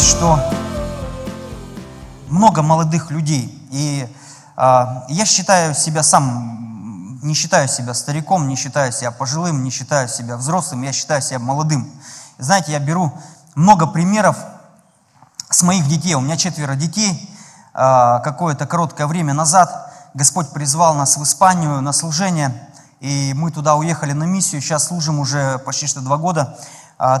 видеть, 0.00 0.16
что 0.16 0.38
много 2.28 2.62
молодых 2.62 3.10
людей. 3.10 3.68
И 3.70 4.08
э, 4.56 4.84
я 5.08 5.24
считаю 5.26 5.74
себя 5.74 6.02
сам, 6.02 7.20
не 7.22 7.34
считаю 7.34 7.68
себя 7.68 7.94
стариком, 7.94 8.48
не 8.48 8.56
считаю 8.56 8.92
себя 8.92 9.10
пожилым, 9.10 9.62
не 9.62 9.70
считаю 9.70 10.08
себя 10.08 10.36
взрослым, 10.36 10.82
я 10.82 10.92
считаю 10.92 11.22
себя 11.22 11.38
молодым. 11.38 11.90
Знаете, 12.38 12.72
я 12.72 12.78
беру 12.78 13.12
много 13.54 13.86
примеров 13.86 14.36
с 15.50 15.62
моих 15.62 15.86
детей. 15.88 16.14
У 16.14 16.20
меня 16.20 16.36
четверо 16.36 16.74
детей. 16.74 17.30
Э, 17.74 18.20
какое-то 18.24 18.66
короткое 18.66 19.06
время 19.06 19.34
назад 19.34 19.92
Господь 20.14 20.50
призвал 20.50 20.94
нас 20.94 21.16
в 21.16 21.22
Испанию 21.22 21.80
на 21.80 21.92
служение, 21.92 22.52
и 23.00 23.32
мы 23.34 23.50
туда 23.50 23.76
уехали 23.76 24.12
на 24.12 24.24
миссию. 24.24 24.60
Сейчас 24.62 24.86
служим 24.86 25.18
уже 25.18 25.58
почти 25.58 25.86
что 25.86 26.00
два 26.00 26.16
года 26.16 26.56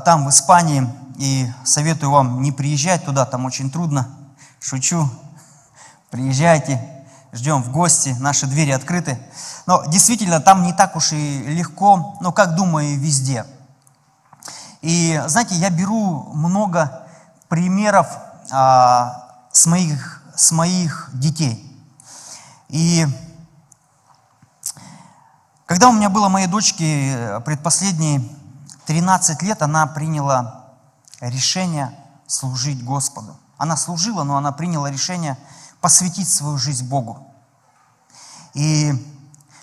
там, 0.04 0.26
в 0.26 0.30
Испании. 0.30 0.86
И 1.16 1.50
советую 1.64 2.10
вам 2.10 2.42
не 2.42 2.52
приезжать 2.52 3.04
туда, 3.04 3.24
там 3.24 3.44
очень 3.46 3.70
трудно. 3.70 4.08
Шучу. 4.60 5.08
Приезжайте, 6.10 6.80
ждем 7.32 7.62
в 7.62 7.70
гости, 7.70 8.16
наши 8.20 8.46
двери 8.46 8.72
открыты. 8.72 9.18
Но 9.66 9.84
действительно, 9.86 10.40
там 10.40 10.64
не 10.64 10.72
так 10.72 10.96
уж 10.96 11.12
и 11.12 11.38
легко, 11.46 12.16
но 12.20 12.32
как 12.32 12.54
думаю, 12.54 12.98
везде. 12.98 13.46
И 14.82 15.22
знаете, 15.26 15.54
я 15.54 15.70
беру 15.70 16.30
много 16.34 17.06
примеров 17.48 18.08
а, 18.50 19.46
с, 19.52 19.66
моих, 19.66 20.22
с 20.34 20.52
моих 20.52 21.10
детей. 21.12 21.66
И 22.68 23.06
когда 25.66 25.88
у 25.88 25.92
меня 25.92 26.08
было 26.08 26.28
моей 26.28 26.46
дочке 26.46 27.40
предпоследние 27.44 28.22
13 28.90 29.40
лет, 29.42 29.62
она 29.62 29.86
приняла 29.86 30.64
решение 31.20 31.96
служить 32.26 32.84
Господу. 32.84 33.38
Она 33.56 33.76
служила, 33.76 34.24
но 34.24 34.36
она 34.36 34.50
приняла 34.50 34.90
решение 34.90 35.38
посвятить 35.80 36.28
свою 36.28 36.58
жизнь 36.58 36.88
Богу. 36.88 37.24
И 38.52 38.92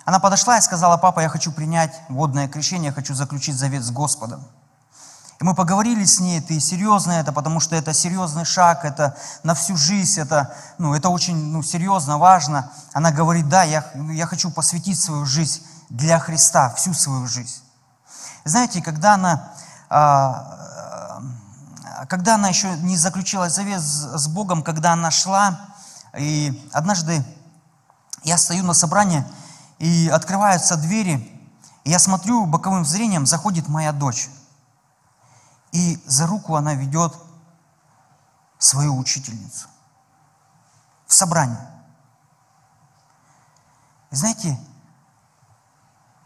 она 0.06 0.20
подошла 0.22 0.58
и 0.58 0.62
сказала, 0.62 0.96
папа, 0.96 1.20
я 1.20 1.28
хочу 1.28 1.52
принять 1.52 1.94
водное 2.08 2.48
крещение, 2.48 2.86
я 2.86 2.94
хочу 2.94 3.14
заключить 3.14 3.58
завет 3.58 3.84
с 3.84 3.92
Господом. 3.92 4.42
И 5.42 5.44
мы 5.44 5.56
поговорили 5.56 6.06
с 6.06 6.22
ней, 6.22 6.40
ты 6.40 6.62
серьезно 6.62 7.12
это, 7.12 7.34
потому 7.34 7.60
что 7.60 7.76
это 7.76 7.92
серьезный 7.92 8.46
шаг, 8.46 8.86
это 8.86 9.18
на 9.44 9.56
всю 9.56 9.76
жизнь, 9.76 10.22
это, 10.22 10.56
ну, 10.78 10.94
это 10.94 11.10
очень 11.10 11.36
ну, 11.36 11.62
серьезно, 11.64 12.18
важно. 12.18 12.72
Она 12.94 13.12
говорит, 13.12 13.50
да, 13.50 13.64
я, 13.64 13.92
я 14.10 14.26
хочу 14.26 14.52
посвятить 14.52 14.98
свою 14.98 15.26
жизнь 15.26 15.64
для 15.90 16.18
Христа, 16.18 16.70
всю 16.70 16.94
свою 16.94 17.28
жизнь. 17.28 17.67
Знаете, 18.48 18.82
когда 18.82 19.14
она 19.16 19.54
а, 19.90 20.58
когда 22.10 22.36
она 22.36 22.50
еще 22.50 22.72
не 22.78 22.96
заключила 22.96 23.50
завет 23.50 23.82
с 23.82 24.28
Богом, 24.28 24.64
когда 24.64 24.94
она 24.94 25.12
шла, 25.12 25.60
и 26.18 26.70
однажды 26.74 27.24
я 28.24 28.38
стою 28.38 28.64
на 28.64 28.74
собрании, 28.74 29.26
и 29.80 30.10
открываются 30.10 30.78
двери, 30.78 31.16
и 31.84 31.90
я 31.90 32.00
смотрю 32.00 32.46
боковым 32.46 32.86
зрением, 32.86 33.26
заходит 33.26 33.68
моя 33.68 33.92
дочь. 33.92 34.30
И 35.72 36.02
за 36.06 36.28
руку 36.28 36.56
она 36.56 36.74
ведет 36.74 37.14
свою 38.58 38.98
учительницу 38.98 39.68
в 41.06 41.14
собрание. 41.14 41.70
И 44.12 44.16
знаете, 44.16 44.58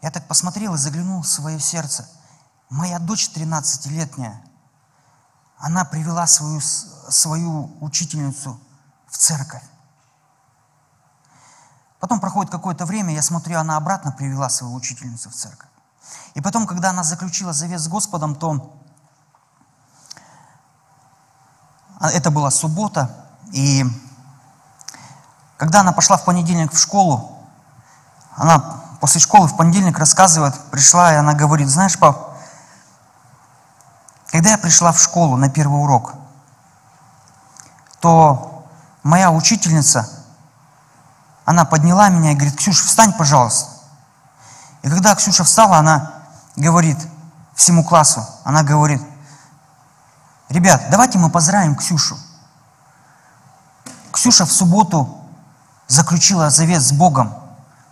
я 0.02 0.10
так 0.10 0.26
посмотрел 0.28 0.74
и 0.74 0.78
заглянул 0.78 1.22
в 1.22 1.28
свое 1.28 1.58
сердце. 1.58 2.06
Моя 2.68 2.98
дочь 2.98 3.30
13-летняя– 3.34 4.42
она 5.62 5.84
привела 5.84 6.26
свою, 6.26 6.60
свою 6.60 7.70
учительницу 7.80 8.60
в 9.06 9.16
церковь. 9.16 9.62
Потом 12.00 12.18
проходит 12.18 12.50
какое-то 12.50 12.84
время, 12.84 13.14
я 13.14 13.22
смотрю, 13.22 13.60
она 13.60 13.76
обратно 13.76 14.10
привела 14.10 14.48
свою 14.48 14.74
учительницу 14.74 15.30
в 15.30 15.34
церковь. 15.34 15.68
И 16.34 16.40
потом, 16.40 16.66
когда 16.66 16.90
она 16.90 17.04
заключила 17.04 17.52
завет 17.52 17.78
с 17.78 17.86
Господом, 17.86 18.34
то 18.34 18.76
это 22.00 22.32
была 22.32 22.50
суббота, 22.50 23.14
и 23.52 23.84
когда 25.58 25.82
она 25.82 25.92
пошла 25.92 26.16
в 26.16 26.24
понедельник 26.24 26.72
в 26.72 26.78
школу, 26.78 27.38
она 28.34 28.81
после 29.02 29.20
школы 29.20 29.48
в 29.48 29.56
понедельник 29.56 29.98
рассказывает, 29.98 30.54
пришла, 30.70 31.12
и 31.12 31.16
она 31.16 31.34
говорит, 31.34 31.68
знаешь, 31.68 31.98
пап, 31.98 32.36
когда 34.30 34.50
я 34.50 34.58
пришла 34.58 34.92
в 34.92 35.00
школу 35.00 35.36
на 35.36 35.50
первый 35.50 35.82
урок, 35.82 36.14
то 37.98 38.64
моя 39.02 39.32
учительница, 39.32 40.08
она 41.44 41.64
подняла 41.64 42.10
меня 42.10 42.30
и 42.30 42.36
говорит, 42.36 42.56
Ксюша, 42.56 42.84
встань, 42.84 43.12
пожалуйста. 43.14 43.70
И 44.82 44.88
когда 44.88 45.16
Ксюша 45.16 45.42
встала, 45.42 45.78
она 45.78 46.12
говорит 46.54 46.98
всему 47.56 47.82
классу, 47.82 48.24
она 48.44 48.62
говорит, 48.62 49.02
ребят, 50.48 50.80
давайте 50.92 51.18
мы 51.18 51.28
поздравим 51.28 51.74
Ксюшу. 51.74 52.16
Ксюша 54.12 54.46
в 54.46 54.52
субботу 54.52 55.26
заключила 55.88 56.50
завет 56.50 56.80
с 56.80 56.92
Богом. 56.92 57.41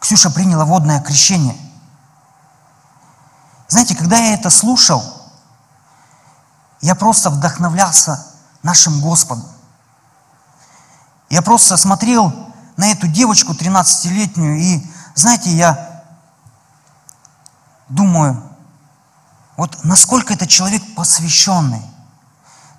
Ксюша 0.01 0.31
приняла 0.31 0.65
водное 0.65 1.01
крещение. 1.01 1.57
Знаете, 3.69 3.95
когда 3.95 4.17
я 4.17 4.35
это 4.35 4.51
слушал, 4.51 5.05
я 6.81 6.95
просто 6.95 7.31
вдохновлялся 7.31 8.27
нашим 8.63 9.01
Господом. 9.01 9.47
Я 11.29 11.43
просто 11.43 11.77
смотрел 11.77 12.33
на 12.77 12.91
эту 12.91 13.07
девочку 13.07 13.53
13-летнюю, 13.53 14.59
и, 14.59 14.91
знаете, 15.15 15.51
я 15.51 16.03
думаю, 17.89 18.43
вот 19.57 19.85
насколько 19.85 20.33
этот 20.33 20.49
человек 20.49 20.83
посвященный, 20.97 21.83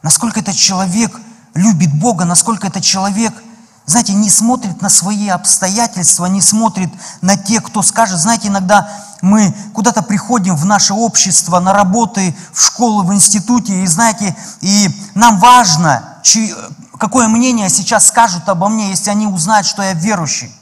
насколько 0.01 0.39
этот 0.39 0.55
человек 0.55 1.15
любит 1.53 1.93
Бога, 1.93 2.25
насколько 2.25 2.67
этот 2.67 2.83
человек– 2.83 3.33
знаете, 3.85 4.13
не 4.13 4.29
смотрит 4.29 4.81
на 4.81 4.89
свои 4.89 5.27
обстоятельства, 5.29 6.25
не 6.27 6.41
смотрит 6.41 6.91
на 7.21 7.35
те, 7.35 7.59
кто 7.61 7.81
скажет. 7.81 8.19
Знаете, 8.19 8.47
иногда 8.47 8.89
мы 9.21 9.55
куда-то 9.73 10.01
приходим 10.01 10.55
в 10.55 10.65
наше 10.65 10.93
общество, 10.93 11.59
на 11.59 11.73
работы, 11.73 12.35
в 12.53 12.61
школу, 12.63 13.03
в 13.03 13.13
институте, 13.13 13.83
и 13.83 13.87
знаете, 13.87 14.35
и 14.61 14.89
нам 15.15 15.39
важно, 15.39 16.03
чьи, 16.23 16.53
какое 16.97 17.27
мнение 17.27 17.69
сейчас 17.69 18.07
скажут 18.07 18.47
обо 18.47 18.69
мне, 18.69 18.89
если 18.89 19.09
они 19.09 19.27
узнают, 19.27 19.67
что 19.67 19.83
я 19.83 19.93
верующий. 19.93 20.53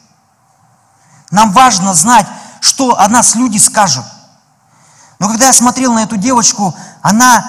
Нам 1.32 1.52
важно 1.52 1.94
знать, 1.94 2.26
что 2.62 3.00
о 3.00 3.08
нас 3.08 3.36
люди 3.36 3.58
скажут. 3.58 4.06
Но 5.20 5.28
когда 5.28 5.48
я 5.48 5.54
смотрел 5.54 5.94
на 5.94 6.04
эту 6.04 6.18
девочку, 6.18 6.74
она 7.02 7.46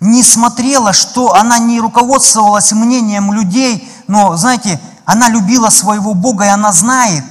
не 0.00 0.22
смотрела, 0.22 0.92
что 0.92 1.34
она 1.34 1.58
не 1.58 1.78
руководствовалась 1.80 2.72
мнением 2.72 3.32
людей, 3.32 3.88
но, 4.08 4.36
знаете, 4.36 4.80
она 5.12 5.28
любила 5.28 5.68
своего 5.68 6.14
Бога, 6.14 6.46
и 6.46 6.48
она 6.48 6.72
знает, 6.72 7.24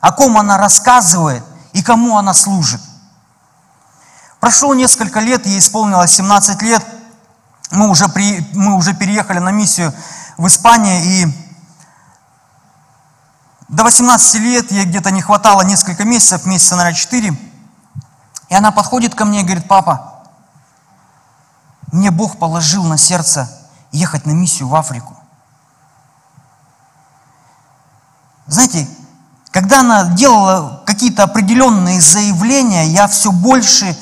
о 0.00 0.12
ком 0.12 0.38
она 0.38 0.56
рассказывает 0.56 1.44
и 1.72 1.82
кому 1.82 2.16
она 2.16 2.32
служит. 2.32 2.80
Прошло 4.38 4.72
несколько 4.74 5.18
лет, 5.18 5.44
ей 5.44 5.58
исполнилось 5.58 6.12
17 6.12 6.62
лет, 6.62 6.84
мы 7.72 7.88
уже, 7.88 8.08
при, 8.08 8.48
мы 8.52 8.74
уже 8.74 8.94
переехали 8.94 9.40
на 9.40 9.50
миссию 9.50 9.92
в 10.36 10.46
Испанию, 10.46 11.02
и 11.02 11.26
до 13.68 13.82
18 13.82 14.34
лет 14.40 14.70
ей 14.70 14.84
где-то 14.84 15.10
не 15.10 15.20
хватало 15.20 15.62
несколько 15.62 16.04
месяцев, 16.04 16.46
месяца, 16.46 16.76
наверное, 16.76 16.96
4. 16.96 17.36
И 18.50 18.54
она 18.54 18.70
подходит 18.70 19.16
ко 19.16 19.24
мне 19.24 19.40
и 19.40 19.44
говорит, 19.44 19.66
папа, 19.66 20.22
мне 21.90 22.12
Бог 22.12 22.38
положил 22.38 22.84
на 22.84 22.96
сердце 22.96 23.50
ехать 23.90 24.24
на 24.24 24.30
миссию 24.30 24.68
в 24.68 24.76
Африку. 24.76 25.13
Знаете, 28.54 28.86
когда 29.50 29.80
она 29.80 30.04
делала 30.10 30.80
какие-то 30.86 31.24
определенные 31.24 32.00
заявления, 32.00 32.86
я 32.86 33.08
все 33.08 33.32
больше 33.32 33.98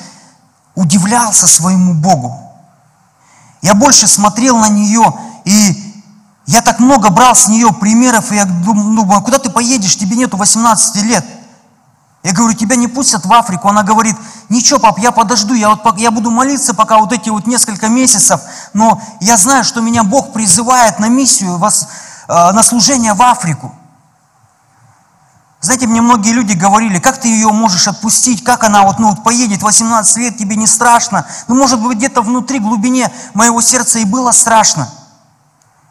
удивлялся 0.75 1.47
своему 1.47 1.95
Богу. 1.95 2.39
Я 3.63 3.73
больше 3.73 4.05
смотрел 4.07 4.59
на 4.59 4.69
нее, 4.69 5.11
и 5.43 6.03
я 6.45 6.61
так 6.61 6.79
много 6.79 7.09
брал 7.09 7.35
с 7.35 7.47
нее 7.47 7.73
примеров, 7.73 8.31
и 8.31 8.35
я 8.35 8.45
думаю, 8.45 9.23
куда 9.23 9.39
ты 9.39 9.49
поедешь, 9.49 9.97
тебе 9.97 10.15
нету 10.17 10.37
18 10.37 11.01
лет. 11.01 11.25
Я 12.21 12.31
говорю, 12.33 12.53
тебя 12.53 12.75
не 12.75 12.87
пустят 12.87 13.25
в 13.25 13.33
Африку. 13.33 13.69
Она 13.69 13.81
говорит, 13.81 14.15
ничего, 14.49 14.79
пап, 14.79 14.99
я 14.99 15.11
подожду, 15.11 15.55
я, 15.55 15.69
вот, 15.69 15.97
я 15.97 16.11
буду 16.11 16.29
молиться 16.29 16.75
пока 16.75 16.99
вот 16.99 17.11
эти 17.11 17.29
вот 17.29 17.47
несколько 17.47 17.87
месяцев, 17.87 18.39
но 18.73 19.01
я 19.19 19.35
знаю, 19.35 19.63
что 19.63 19.81
меня 19.81 20.03
Бог 20.03 20.31
призывает 20.31 20.99
на 20.99 21.09
миссию, 21.09 21.57
вас, 21.57 21.87
э, 22.27 22.51
на 22.51 22.61
служение 22.61 23.15
в 23.15 23.21
Африку. 23.23 23.73
Знаете, 25.63 25.87
мне 25.87 26.01
многие 26.01 26.33
люди 26.33 26.51
говорили, 26.51 26.99
как 26.99 27.21
ты 27.21 27.29
ее 27.29 27.47
можешь 27.53 27.87
отпустить, 27.87 28.43
как 28.43 28.65
она 28.65 28.83
вот, 28.83 28.99
ну, 28.99 29.11
вот 29.11 29.23
поедет, 29.23 29.63
18 29.63 30.17
лет, 30.17 30.37
тебе 30.37 30.57
не 30.57 30.67
страшно. 30.67 31.25
Ну, 31.47 31.55
может 31.55 31.79
быть, 31.81 31.97
где-то 31.97 32.21
внутри, 32.21 32.59
глубине 32.59 33.09
моего 33.33 33.61
сердца 33.61 33.99
и 33.99 34.03
было 34.03 34.33
страшно. 34.33 34.89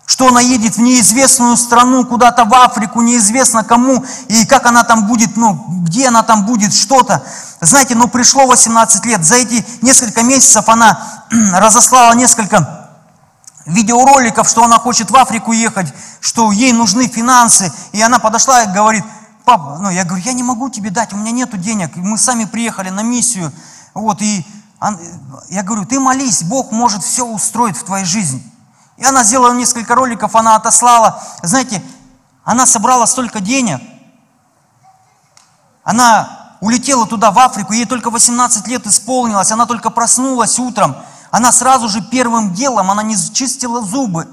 что 0.04 0.28
она 0.28 0.42
едет 0.42 0.76
в 0.76 0.80
неизвестную 0.82 1.56
страну, 1.56 2.04
куда-то 2.04 2.44
в 2.44 2.52
Африку, 2.52 3.00
неизвестно 3.00 3.64
кому, 3.64 4.04
и 4.28 4.44
как 4.44 4.66
она 4.66 4.84
там 4.84 5.06
будет, 5.06 5.38
ну, 5.38 5.54
где 5.86 6.08
она 6.08 6.22
там 6.22 6.44
будет, 6.44 6.74
что-то. 6.74 7.24
Знаете, 7.62 7.94
ну, 7.94 8.08
пришло 8.08 8.46
18 8.46 9.06
лет, 9.06 9.24
за 9.24 9.36
эти 9.36 9.64
несколько 9.80 10.22
месяцев 10.22 10.68
она 10.68 11.00
разослала 11.30 12.12
несколько 12.12 12.90
видеороликов, 13.64 14.46
что 14.46 14.64
она 14.64 14.78
хочет 14.78 15.10
в 15.10 15.16
Африку 15.16 15.52
ехать, 15.52 15.94
что 16.20 16.52
ей 16.52 16.74
нужны 16.74 17.08
финансы, 17.08 17.72
и 17.92 18.02
она 18.02 18.18
подошла 18.18 18.64
и 18.64 18.72
говорит, 18.74 19.04
папа, 19.44 19.78
ну, 19.80 19.90
я 19.90 20.04
говорю, 20.04 20.22
я 20.24 20.32
не 20.32 20.42
могу 20.42 20.70
тебе 20.70 20.90
дать, 20.90 21.12
у 21.12 21.16
меня 21.16 21.32
нету 21.32 21.56
денег, 21.56 21.96
мы 21.96 22.18
сами 22.18 22.44
приехали 22.44 22.90
на 22.90 23.02
миссию, 23.02 23.52
вот, 23.94 24.22
и 24.22 24.46
я 25.48 25.62
говорю, 25.62 25.84
ты 25.84 26.00
молись, 26.00 26.42
Бог 26.42 26.72
может 26.72 27.04
все 27.04 27.24
устроить 27.24 27.76
в 27.76 27.84
твоей 27.84 28.04
жизни. 28.04 28.42
И 28.96 29.04
она 29.04 29.22
сделала 29.24 29.52
несколько 29.52 29.94
роликов, 29.94 30.34
она 30.34 30.56
отослала. 30.56 31.22
Знаете, 31.42 31.82
она 32.44 32.66
собрала 32.66 33.06
столько 33.06 33.40
денег. 33.40 33.80
Она 35.84 36.56
улетела 36.60 37.06
туда, 37.06 37.30
в 37.30 37.38
Африку, 37.38 37.72
ей 37.72 37.86
только 37.86 38.10
18 38.10 38.66
лет 38.68 38.86
исполнилось, 38.86 39.50
она 39.50 39.66
только 39.66 39.90
проснулась 39.90 40.58
утром. 40.58 40.96
Она 41.30 41.50
сразу 41.50 41.88
же 41.88 42.02
первым 42.02 42.54
делом, 42.54 42.90
она 42.90 43.02
не 43.02 43.16
чистила 43.16 43.82
зубы, 43.82 44.28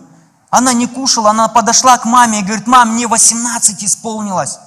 она 0.49 0.73
не 0.73 0.85
кушала, 0.85 1.31
она 1.31 1.47
подошла 1.47 1.97
к 1.97 2.05
маме 2.05 2.39
и 2.39 2.43
говорит, 2.43 2.67
мам, 2.67 2.93
мне 2.93 3.07
18 3.07 3.83
исполнилось, 3.83 4.59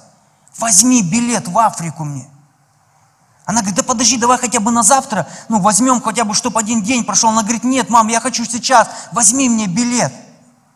возьми 0.57 1.01
билет 1.01 1.47
в 1.47 1.57
Африку 1.57 2.03
мне. 2.03 2.29
Она 3.45 3.59
говорит, 3.59 3.75
да 3.75 3.83
подожди, 3.83 4.17
давай 4.17 4.37
хотя 4.37 4.59
бы 4.59 4.71
на 4.71 4.83
завтра, 4.83 5.27
ну 5.49 5.59
возьмем 5.59 6.01
хотя 6.01 6.23
бы, 6.23 6.33
чтобы 6.33 6.59
один 6.59 6.81
день 6.81 7.03
прошел. 7.03 7.29
Она 7.29 7.41
говорит, 7.41 7.63
нет, 7.63 7.89
мам, 7.89 8.07
я 8.07 8.21
хочу 8.21 8.45
сейчас, 8.45 8.87
возьми 9.11 9.49
мне 9.49 9.67
билет. 9.67 10.13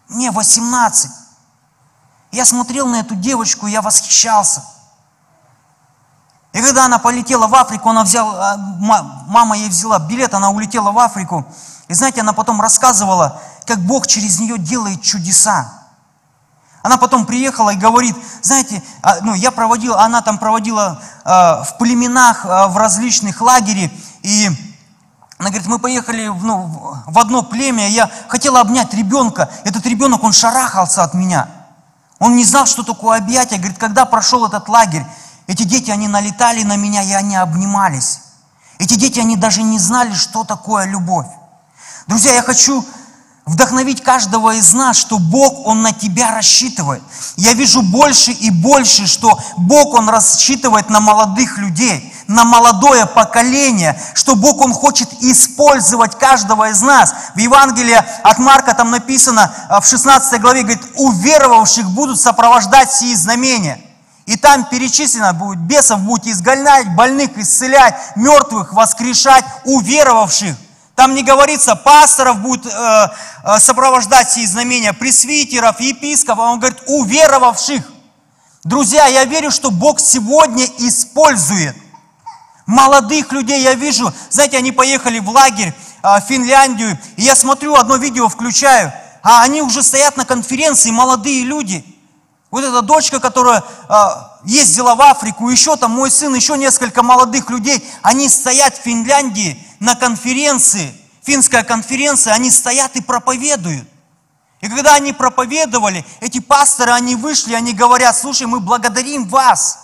Мне 0.10 0.32
18. 0.32 1.12
Я 2.32 2.46
смотрел 2.46 2.88
на 2.88 2.98
эту 2.98 3.16
девочку, 3.16 3.68
я 3.68 3.82
восхищался. 3.82 4.64
И 6.52 6.62
когда 6.62 6.86
она 6.86 6.98
полетела 6.98 7.48
в 7.48 7.56
Африку, 7.56 7.90
она 7.90 8.04
взяла, 8.04 8.54
а, 8.54 8.58
мама 8.58 9.58
ей 9.58 9.70
взяла 9.70 10.00
билет, 10.00 10.34
она 10.34 10.50
улетела 10.50 10.92
в 10.92 11.00
Африку. 11.00 11.46
И 11.88 11.94
знаете, 11.94 12.22
она 12.22 12.34
потом 12.34 12.60
рассказывала, 12.60 13.42
как 13.66 13.80
Бог 13.80 14.08
через 14.08 14.40
нее 14.40 14.58
делает 14.58 15.02
чудеса. 15.02 15.77
Она 16.88 16.98
потом 16.98 17.25
приехала 17.25 17.72
и 17.72 17.75
говорит, 17.75 18.16
знаете, 18.42 18.81
а, 19.01 19.18
ну, 19.19 19.34
я 19.34 19.51
проводила, 19.51 20.01
она 20.01 20.22
там 20.22 20.38
проводила 20.38 21.01
э, 21.25 21.30
в 21.30 21.75
племенах, 21.78 22.45
э, 22.45 22.68
в 22.68 22.78
различных 22.78 23.42
лагерях, 23.42 23.92
и 24.22 24.48
она 25.38 25.50
говорит, 25.50 25.68
мы 25.68 25.80
поехали 25.80 26.30
в, 26.30 26.45
ну, 26.45 26.95
в 27.06 27.19
одно 27.19 27.44
племя, 27.44 27.89
я 27.89 28.10
хотела 28.30 28.62
обнять 28.62 28.94
ребенка, 28.94 29.50
этот 29.66 29.86
ребенок, 29.86 30.24
он 30.24 30.31
шарахался 30.31 31.04
от 31.04 31.13
меня. 31.13 31.50
Он 32.19 32.38
не 32.38 32.45
знал, 32.45 32.66
что 32.66 32.84
такое 32.84 33.18
объятие. 33.18 33.60
Говорит, 33.60 33.78
когда 33.78 34.06
прошел 34.06 34.45
этот 34.45 34.69
лагерь, 34.69 35.06
эти 35.45 35.63
дети, 35.63 35.92
они 35.92 36.07
налетали 36.07 36.63
на 36.63 36.78
меня, 36.78 37.04
и 37.04 37.12
они 37.12 37.36
обнимались. 37.36 38.22
Эти 38.80 38.95
дети, 38.95 39.19
они 39.19 39.36
даже 39.36 39.62
не 39.62 39.78
знали, 39.78 40.13
что 40.13 40.45
такое 40.45 40.86
любовь. 40.86 41.28
Друзья, 42.07 42.31
я 42.31 42.44
хочу 42.44 42.86
вдохновить 43.48 44.04
каждого 44.04 44.54
из 44.56 44.74
нас, 44.74 44.98
что 44.98 45.18
Бог, 45.18 45.66
Он 45.66 45.82
на 45.82 45.94
тебя 45.94 46.32
рассчитывает. 46.32 47.02
Я 47.38 47.54
вижу 47.54 47.82
больше 47.82 48.32
и 48.32 48.52
больше, 48.52 49.08
что 49.08 49.40
Бог, 49.58 49.94
Он 49.94 50.10
рассчитывает 50.10 50.90
на 50.90 51.00
молодых 51.00 51.58
людей, 51.58 52.14
на 52.28 52.44
молодое 52.44 53.06
поколение, 53.06 54.00
что 54.14 54.36
Бог, 54.36 54.60
Он 54.62 54.74
хочет 54.74 55.10
использовать 55.22 56.20
каждого 56.20 56.70
из 56.70 56.82
нас. 56.82 57.14
В 57.36 57.40
Евангелии 57.40 57.98
от 58.24 58.38
Марка 58.38 58.74
там 58.74 58.92
написано 58.92 59.52
а, 59.70 59.80
в 59.80 59.88
16 59.88 60.42
главе, 60.42 60.64
говорит, 60.64 60.84
уверовавших 60.96 61.90
будут 61.92 62.20
сопровождать 62.20 62.92
сии 62.92 63.16
знамения. 63.16 63.80
И 64.26 64.36
там 64.36 64.66
перечислено 64.66 65.32
будет, 65.32 65.60
бесов 65.60 66.02
будете 66.02 66.32
изгонять, 66.32 66.94
больных 66.96 67.38
исцелять, 67.38 67.96
мертвых 68.18 68.74
воскрешать, 68.74 69.46
уверовавших. 69.64 70.54
Там 70.98 71.14
не 71.14 71.22
говорится, 71.22 71.76
пасторов 71.76 72.40
будет 72.40 72.66
э, 72.66 73.10
э, 73.44 73.60
сопровождать 73.60 74.32
сие 74.32 74.48
знамения, 74.48 74.94
пресвитеров, 74.94 75.80
епископов, 75.80 76.46
он 76.46 76.60
говорит, 76.60 76.80
уверовавших. 76.88 77.84
Друзья, 78.64 79.06
я 79.06 79.24
верю, 79.26 79.52
что 79.52 79.70
Бог 79.70 80.00
сегодня 80.00 80.66
использует 80.80 81.76
молодых 82.66 83.32
людей. 83.32 83.62
Я 83.62 83.76
вижу, 83.76 84.12
знаете, 84.32 84.58
они 84.58 84.72
поехали 84.72 85.20
в 85.20 85.30
лагерь 85.30 85.72
э, 86.02 86.20
в 86.20 86.22
Финляндию, 86.22 86.98
и 87.16 87.22
я 87.22 87.36
смотрю, 87.36 87.76
одно 87.76 87.98
видео 87.98 88.28
включаю, 88.28 88.92
а 89.22 89.44
они 89.44 89.62
уже 89.62 89.84
стоят 89.84 90.18
на 90.18 90.26
конференции, 90.26 90.90
молодые 90.90 91.44
люди. 91.44 91.86
Вот 92.57 92.63
эта 92.63 92.81
дочка, 92.81 93.19
которая 93.19 93.63
э, 93.88 93.95
ездила 94.45 94.95
в 94.95 95.01
Африку, 95.04 95.48
еще 95.48 95.75
там 95.75 95.92
мой 95.92 96.09
сын, 96.09 96.33
еще 96.33 96.57
несколько 96.57 97.04
молодых 97.04 97.51
людей, 97.51 97.88
они 98.01 98.27
стоят 98.27 98.75
в 98.75 98.81
Финляндии, 98.81 99.63
на 99.80 99.94
конференции, 99.94 100.92
финская 101.24 101.63
конференция, 101.63 102.33
они 102.33 102.50
стоят 102.50 102.95
и 102.95 103.01
проповедуют. 103.01 103.88
И 104.62 104.68
когда 104.69 104.95
они 104.95 105.13
проповедовали, 105.13 106.04
эти 106.19 106.39
пасторы, 106.39 106.94
они 106.94 107.15
вышли, 107.15 107.54
они 107.54 107.74
говорят, 107.74 108.18
слушай, 108.18 108.48
мы 108.48 108.59
благодарим 108.59 109.27
вас 109.27 109.77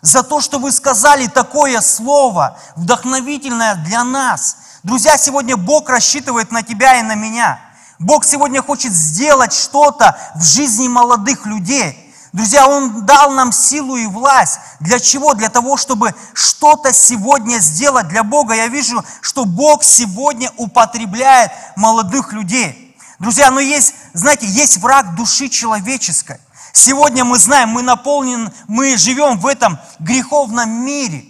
за 0.00 0.22
то, 0.22 0.40
что 0.40 0.60
вы 0.60 0.70
сказали 0.70 1.26
такое 1.26 1.80
слово, 1.80 2.56
вдохновительное 2.76 3.74
для 3.74 4.04
нас. 4.04 4.58
Друзья, 4.84 5.18
сегодня 5.18 5.56
Бог 5.56 5.88
рассчитывает 5.88 6.52
на 6.52 6.62
тебя 6.62 7.00
и 7.00 7.02
на 7.02 7.16
меня. 7.16 7.58
Бог 7.98 8.24
сегодня 8.24 8.62
хочет 8.62 8.92
сделать 8.92 9.52
что-то 9.52 10.16
в 10.36 10.42
жизни 10.44 10.86
молодых 10.86 11.44
людей. 11.44 12.09
Друзья, 12.32 12.68
Он 12.68 13.04
дал 13.04 13.32
нам 13.32 13.50
силу 13.50 13.96
и 13.96 14.06
власть. 14.06 14.60
Для 14.78 15.00
чего? 15.00 15.34
Для 15.34 15.48
того, 15.48 15.76
чтобы 15.76 16.14
что-то 16.32 16.92
сегодня 16.92 17.58
сделать 17.58 18.08
для 18.08 18.22
Бога. 18.22 18.54
Я 18.54 18.68
вижу, 18.68 19.04
что 19.20 19.44
Бог 19.44 19.82
сегодня 19.82 20.50
употребляет 20.56 21.50
молодых 21.76 22.32
людей. 22.32 22.96
Друзья, 23.18 23.50
но 23.50 23.60
есть, 23.60 23.94
знаете, 24.14 24.46
есть 24.46 24.78
враг 24.78 25.16
души 25.16 25.48
человеческой. 25.48 26.40
Сегодня 26.72 27.24
мы 27.24 27.36
знаем, 27.36 27.70
мы 27.70 27.82
наполнены, 27.82 28.52
мы 28.68 28.96
живем 28.96 29.38
в 29.38 29.46
этом 29.46 29.78
греховном 29.98 30.70
мире. 30.70 31.24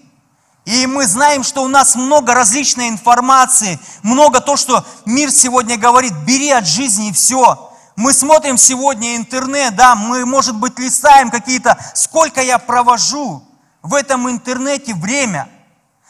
И 0.66 0.86
мы 0.86 1.06
знаем, 1.06 1.42
что 1.42 1.64
у 1.64 1.68
нас 1.68 1.94
много 1.94 2.34
различной 2.34 2.90
информации, 2.90 3.80
много 4.02 4.40
то, 4.40 4.56
что 4.56 4.84
мир 5.06 5.30
сегодня 5.30 5.78
говорит, 5.78 6.12
бери 6.26 6.50
от 6.50 6.66
жизни 6.66 7.10
все. 7.10 7.69
Мы 8.00 8.14
смотрим 8.14 8.56
сегодня 8.56 9.14
интернет, 9.14 9.76
да, 9.76 9.94
мы, 9.94 10.24
может 10.24 10.56
быть, 10.56 10.78
листаем 10.78 11.30
какие-то, 11.30 11.76
сколько 11.92 12.40
я 12.40 12.58
провожу 12.58 13.46
в 13.82 13.92
этом 13.92 14.30
интернете 14.30 14.94
время, 14.94 15.50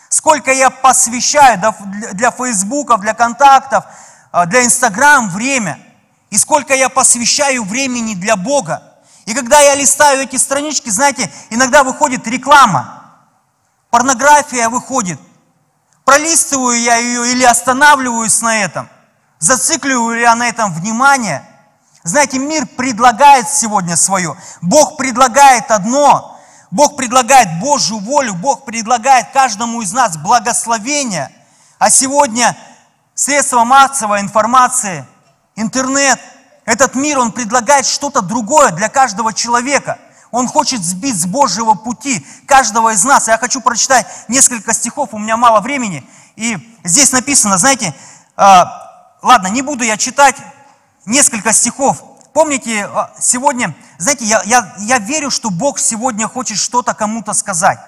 сколько 0.08 0.52
я 0.52 0.70
посвящаю 0.70 1.60
для, 2.12 2.30
Фейсбуков, 2.30 3.00
для 3.00 3.12
контактов, 3.12 3.86
а, 4.30 4.46
для 4.46 4.64
Инстаграм 4.64 5.30
время, 5.30 5.80
и 6.30 6.38
сколько 6.38 6.74
я 6.74 6.88
посвящаю 6.90 7.64
времени 7.64 8.14
для 8.14 8.36
Бога. 8.36 8.84
И 9.26 9.34
когда 9.34 9.58
я 9.58 9.74
листаю 9.74 10.20
эти 10.20 10.36
странички, 10.36 10.90
знаете, 10.90 11.28
иногда 11.50 11.82
выходит 11.82 12.24
реклама, 12.28 13.18
порнография 13.90 14.68
выходит. 14.68 15.18
Пролистываю 16.04 16.80
я 16.80 16.98
ее 16.98 17.32
или 17.32 17.42
останавливаюсь 17.42 18.40
на 18.42 18.62
этом, 18.62 18.88
зацикливаю 19.40 20.20
я 20.20 20.36
на 20.36 20.46
этом 20.46 20.72
внимание– 20.72 21.44
знаете, 22.02 22.38
мир 22.38 22.66
предлагает 22.66 23.48
сегодня 23.48 23.96
свое. 23.96 24.36
Бог 24.62 24.96
предлагает 24.96 25.70
одно. 25.70 26.38
Бог 26.70 26.96
предлагает 26.96 27.58
Божью 27.58 27.98
волю, 27.98 28.34
Бог 28.34 28.64
предлагает 28.64 29.30
каждому 29.32 29.82
из 29.82 29.92
нас 29.92 30.16
благословение. 30.16 31.30
А 31.78 31.90
сегодня 31.90 32.56
средства 33.14 33.64
массовой 33.64 34.20
информации, 34.20 35.04
интернет, 35.56 36.18
этот 36.64 36.94
мир, 36.94 37.18
он 37.18 37.32
предлагает 37.32 37.86
что-то 37.86 38.22
другое 38.22 38.70
для 38.70 38.88
каждого 38.88 39.34
человека. 39.34 39.98
Он 40.30 40.46
хочет 40.46 40.80
сбить 40.82 41.20
с 41.20 41.26
Божьего 41.26 41.74
пути 41.74 42.24
каждого 42.46 42.90
из 42.90 43.02
нас. 43.02 43.26
Я 43.26 43.36
хочу 43.36 43.60
прочитать 43.60 44.06
несколько 44.28 44.72
стихов, 44.72 45.08
у 45.12 45.18
меня 45.18 45.36
мало 45.36 45.60
времени. 45.60 46.08
И 46.36 46.56
здесь 46.84 47.10
написано, 47.10 47.58
знаете, 47.58 47.92
э, 48.36 48.64
ладно, 49.22 49.48
не 49.48 49.62
буду 49.62 49.82
я 49.82 49.96
читать, 49.96 50.36
несколько 51.06 51.52
стихов. 51.52 52.02
Помните, 52.32 52.84
а, 52.86 53.12
сегодня, 53.18 53.74
знаете, 53.98 54.24
я, 54.24 54.42
я, 54.44 54.74
я 54.78 54.98
верю, 54.98 55.30
что 55.30 55.50
Бог 55.50 55.78
сегодня 55.78 56.28
хочет 56.28 56.58
что-то 56.58 56.94
кому-то 56.94 57.32
сказать. 57.32 57.78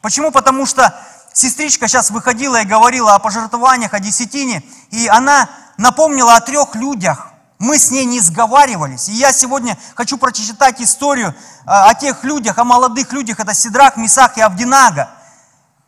Почему? 0.00 0.30
Потому 0.30 0.66
что 0.66 0.94
сестричка 1.32 1.88
сейчас 1.88 2.10
выходила 2.10 2.60
и 2.62 2.64
говорила 2.64 3.14
о 3.14 3.18
пожертвованиях, 3.18 3.92
о 3.92 4.00
десятине, 4.00 4.62
и 4.90 5.08
она 5.08 5.50
напомнила 5.76 6.36
о 6.36 6.40
трех 6.40 6.74
людях. 6.74 7.28
Мы 7.58 7.78
с 7.78 7.90
ней 7.90 8.04
не 8.04 8.20
сговаривались. 8.20 9.08
И 9.08 9.12
я 9.12 9.32
сегодня 9.32 9.78
хочу 9.94 10.18
прочитать 10.18 10.80
историю 10.80 11.34
а, 11.64 11.90
о 11.90 11.94
тех 11.94 12.22
людях, 12.24 12.58
о 12.58 12.64
молодых 12.64 13.12
людях. 13.12 13.40
Это 13.40 13.54
Сидрах, 13.54 13.96
Мисах 13.96 14.36
и 14.36 14.40
Авдинага. 14.40 15.10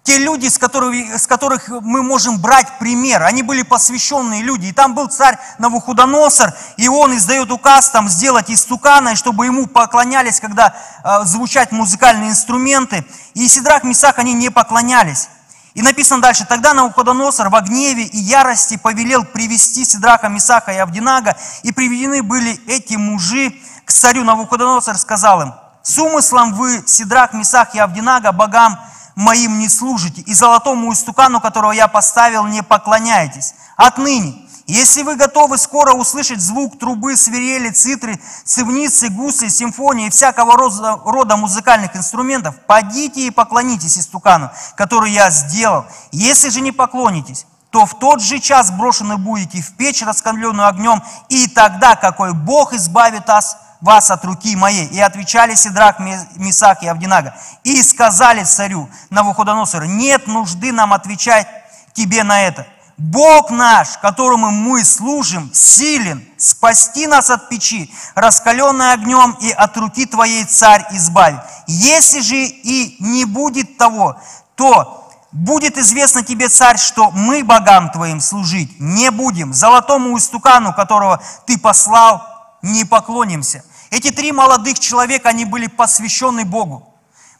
Те 0.08 0.16
люди, 0.16 0.48
с 0.48 0.56
которых, 0.56 1.20
с 1.20 1.26
которых 1.26 1.68
мы 1.68 2.02
можем 2.02 2.40
брать 2.40 2.78
пример, 2.78 3.24
они 3.24 3.42
были 3.42 3.60
посвященные 3.60 4.42
люди. 4.42 4.68
И 4.68 4.72
там 4.72 4.94
был 4.94 5.08
царь 5.08 5.38
Навуходоносор, 5.58 6.54
и 6.78 6.88
он 6.88 7.14
издает 7.14 7.50
указ 7.50 7.90
там 7.90 8.08
сделать 8.08 8.48
из 8.48 8.64
тукана, 8.64 9.16
чтобы 9.16 9.44
ему 9.44 9.66
поклонялись, 9.66 10.40
когда 10.40 10.74
э, 11.04 11.24
звучат 11.24 11.72
музыкальные 11.72 12.30
инструменты. 12.30 13.04
И 13.34 13.46
Сидрах, 13.48 13.84
Месах, 13.84 14.18
они 14.18 14.32
не 14.32 14.48
поклонялись. 14.48 15.28
И 15.74 15.82
написано 15.82 16.22
дальше, 16.22 16.46
тогда 16.48 16.72
Навуходоносор 16.72 17.50
в 17.50 17.60
гневе 17.60 18.04
и 18.04 18.16
ярости 18.16 18.78
повелел 18.78 19.26
привести 19.26 19.84
Сидраха, 19.84 20.28
Месаха 20.28 20.72
и 20.72 20.78
Авдинага, 20.78 21.36
и 21.62 21.70
приведены 21.70 22.22
были 22.22 22.58
эти 22.66 22.94
мужи 22.94 23.52
к 23.84 23.92
царю 23.92 24.24
Навуходоносор, 24.24 24.96
сказал 24.96 25.42
им, 25.42 25.54
с 25.82 25.98
умыслом 25.98 26.54
вы, 26.54 26.82
Сидрах, 26.86 27.34
Месах 27.34 27.74
и 27.74 27.78
Авдинага, 27.78 28.32
богам 28.32 28.80
моим 29.18 29.58
не 29.58 29.68
служите, 29.68 30.20
и 30.22 30.32
золотому 30.32 30.92
истукану, 30.92 31.40
которого 31.40 31.72
я 31.72 31.88
поставил, 31.88 32.46
не 32.46 32.62
поклоняетесь. 32.62 33.54
Отныне, 33.76 34.48
если 34.68 35.02
вы 35.02 35.16
готовы 35.16 35.58
скоро 35.58 35.92
услышать 35.92 36.40
звук 36.40 36.78
трубы, 36.78 37.16
свирели, 37.16 37.70
цитры, 37.70 38.20
цивницы, 38.44 39.08
гусы, 39.08 39.48
симфонии 39.48 40.06
и 40.06 40.10
всякого 40.10 40.56
рода, 40.56 41.00
рода 41.04 41.36
музыкальных 41.36 41.96
инструментов, 41.96 42.54
подите 42.66 43.26
и 43.26 43.30
поклонитесь 43.30 43.98
истукану, 43.98 44.50
который 44.76 45.10
я 45.10 45.30
сделал. 45.30 45.86
Если 46.12 46.50
же 46.50 46.60
не 46.60 46.70
поклонитесь, 46.70 47.46
то 47.70 47.86
в 47.86 47.98
тот 47.98 48.22
же 48.22 48.38
час 48.38 48.70
брошены 48.70 49.16
будете 49.16 49.60
в 49.60 49.76
печь, 49.76 50.02
раскаленную 50.02 50.68
огнем, 50.68 51.02
и 51.28 51.48
тогда 51.48 51.96
какой 51.96 52.34
Бог 52.34 52.72
избавит 52.72 53.26
вас 53.26 53.56
вас 53.80 54.10
от 54.10 54.24
руки 54.24 54.56
моей. 54.56 54.86
И 54.86 55.00
отвечали 55.00 55.54
Сидрах, 55.54 55.98
Мисак 56.36 56.82
и 56.82 56.88
Авдинага. 56.88 57.34
И 57.64 57.82
сказали 57.82 58.44
царю 58.44 58.88
Навуходоносору, 59.10 59.86
нет 59.86 60.26
нужды 60.26 60.72
нам 60.72 60.92
отвечать 60.92 61.46
тебе 61.94 62.22
на 62.24 62.42
это. 62.42 62.66
Бог 62.98 63.50
наш, 63.50 63.96
которому 63.98 64.50
мы 64.50 64.84
служим, 64.84 65.52
силен 65.54 66.26
спасти 66.36 67.06
нас 67.06 67.30
от 67.30 67.48
печи, 67.48 67.92
раскаленной 68.16 68.92
огнем, 68.92 69.36
и 69.40 69.52
от 69.52 69.76
руки 69.76 70.04
твоей 70.04 70.44
царь 70.44 70.84
избавит. 70.90 71.40
Если 71.68 72.20
же 72.20 72.36
и 72.36 72.96
не 72.98 73.24
будет 73.24 73.78
того, 73.78 74.16
то 74.56 75.08
будет 75.30 75.78
известно 75.78 76.24
тебе, 76.24 76.48
царь, 76.48 76.76
что 76.76 77.12
мы 77.12 77.44
богам 77.44 77.90
твоим 77.90 78.20
служить 78.20 78.80
не 78.80 79.12
будем. 79.12 79.54
Золотому 79.54 80.18
истукану, 80.18 80.72
которого 80.72 81.22
ты 81.46 81.56
послал, 81.56 82.37
не 82.62 82.84
поклонимся. 82.84 83.64
Эти 83.90 84.10
три 84.10 84.32
молодых 84.32 84.78
человека, 84.78 85.30
они 85.30 85.44
были 85.44 85.66
посвящены 85.66 86.44
Богу. 86.44 86.94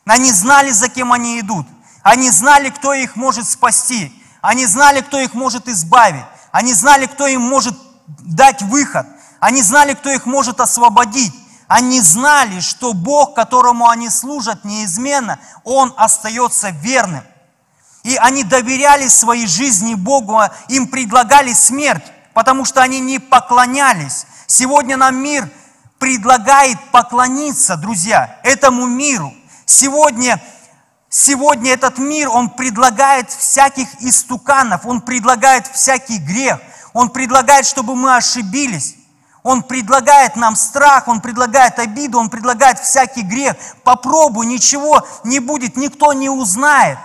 Они 0.06 0.32
знали, 0.32 0.70
за 0.70 0.88
кем 0.88 1.12
они 1.12 1.40
идут. 1.40 1.66
Они 2.02 2.30
знали, 2.30 2.70
кто 2.70 2.94
их 2.94 3.16
может 3.16 3.48
спасти. 3.48 4.12
Они 4.40 4.64
знали, 4.66 5.00
кто 5.00 5.18
их 5.20 5.34
может 5.34 5.68
избавить. 5.68 6.24
Они 6.52 6.72
знали, 6.72 7.06
кто 7.06 7.26
им 7.26 7.42
может 7.42 7.76
дать 8.06 8.62
выход. 8.62 9.06
Они 9.40 9.62
знали, 9.62 9.94
кто 9.94 10.10
их 10.10 10.24
может 10.26 10.60
освободить. 10.60 11.34
Они 11.66 12.00
знали, 12.00 12.60
что 12.60 12.94
Бог, 12.94 13.34
которому 13.34 13.88
они 13.88 14.08
служат 14.08 14.64
неизменно, 14.64 15.38
Он 15.64 15.92
остается 15.98 16.70
верным. 16.70 17.22
И 18.04 18.16
они 18.16 18.42
доверяли 18.42 19.06
своей 19.08 19.46
жизни 19.46 19.94
Богу, 19.94 20.40
им 20.68 20.86
предлагали 20.86 21.52
смерть, 21.52 22.04
потому 22.32 22.64
что 22.64 22.80
они 22.80 23.00
не 23.00 23.18
поклонялись. 23.18 24.24
Сегодня 24.50 24.96
нам 24.96 25.14
мир 25.16 25.46
предлагает 25.98 26.78
поклониться, 26.90 27.76
друзья, 27.76 28.40
этому 28.42 28.86
миру. 28.86 29.30
Сегодня, 29.66 30.42
сегодня 31.10 31.74
этот 31.74 31.98
мир, 31.98 32.30
он 32.30 32.48
предлагает 32.48 33.30
всяких 33.30 33.86
истуканов, 34.00 34.86
он 34.86 35.02
предлагает 35.02 35.66
всякий 35.66 36.16
грех, 36.16 36.60
он 36.94 37.10
предлагает, 37.10 37.66
чтобы 37.66 37.94
мы 37.94 38.16
ошибились. 38.16 38.94
Он 39.42 39.62
предлагает 39.62 40.34
нам 40.34 40.56
страх, 40.56 41.08
Он 41.08 41.20
предлагает 41.20 41.78
обиду, 41.78 42.18
Он 42.18 42.28
предлагает 42.28 42.80
всякий 42.80 43.22
грех. 43.22 43.54
Попробуй, 43.84 44.46
ничего 44.46 45.06
не 45.24 45.38
будет, 45.38 45.76
никто 45.76 46.12
не 46.12 46.28
узнает 46.28 46.98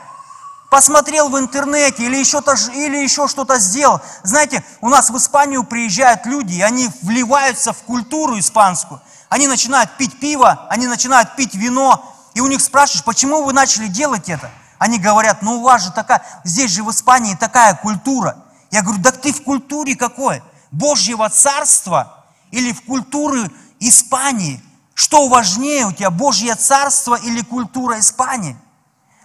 посмотрел 0.73 1.29
в 1.29 1.37
интернете 1.37 2.03
или 2.03 2.17
еще, 2.17 2.41
или 2.73 2.97
еще 2.97 3.27
что-то 3.27 3.59
сделал. 3.59 4.01
Знаете, 4.23 4.63
у 4.81 4.89
нас 4.89 5.11
в 5.11 5.17
Испанию 5.17 5.63
приезжают 5.65 6.25
люди, 6.25 6.55
и 6.55 6.61
они 6.63 6.89
вливаются 7.03 7.73
в 7.73 7.83
культуру 7.83 8.39
испанскую. 8.39 8.99
Они 9.29 9.47
начинают 9.47 9.95
пить 9.97 10.19
пиво, 10.19 10.65
они 10.71 10.87
начинают 10.87 11.35
пить 11.35 11.53
вино, 11.53 12.03
и 12.33 12.41
у 12.41 12.47
них 12.47 12.59
спрашиваешь, 12.59 13.03
почему 13.03 13.43
вы 13.43 13.53
начали 13.53 13.85
делать 13.85 14.29
это? 14.29 14.49
Они 14.79 14.97
говорят, 14.97 15.43
ну 15.43 15.59
у 15.59 15.61
вас 15.61 15.83
же 15.83 15.91
такая, 15.91 16.23
здесь 16.43 16.71
же 16.71 16.83
в 16.83 16.89
Испании 16.89 17.35
такая 17.35 17.75
культура. 17.75 18.37
Я 18.71 18.81
говорю, 18.81 19.03
так 19.03 19.21
ты 19.21 19.31
в 19.31 19.43
культуре 19.43 19.95
какой? 19.95 20.41
Божьего 20.71 21.29
царства 21.29 22.25
или 22.49 22.73
в 22.73 22.81
культуре 22.81 23.51
Испании? 23.79 24.59
Что 24.95 25.27
важнее 25.27 25.85
у 25.85 25.91
тебя, 25.91 26.09
Божье 26.09 26.55
царство 26.55 27.13
или 27.13 27.43
культура 27.43 27.99
Испании? 27.99 28.57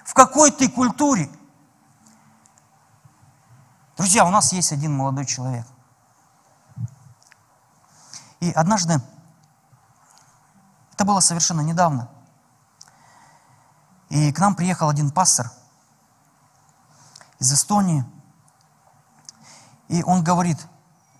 В 0.04 0.12
какой 0.12 0.50
ты 0.50 0.68
культуре? 0.68 1.30
Друзья, 3.98 4.24
у 4.24 4.30
нас 4.30 4.52
есть 4.52 4.70
один 4.70 4.96
молодой 4.96 5.26
человек. 5.26 5.66
И 8.38 8.52
однажды, 8.52 9.02
это 10.92 11.04
было 11.04 11.18
совершенно 11.18 11.62
недавно, 11.62 12.08
и 14.08 14.32
к 14.32 14.38
нам 14.38 14.54
приехал 14.54 14.88
один 14.88 15.10
пастор 15.10 15.50
из 17.40 17.52
Эстонии, 17.52 18.04
и 19.88 20.04
он 20.04 20.22
говорит, 20.22 20.64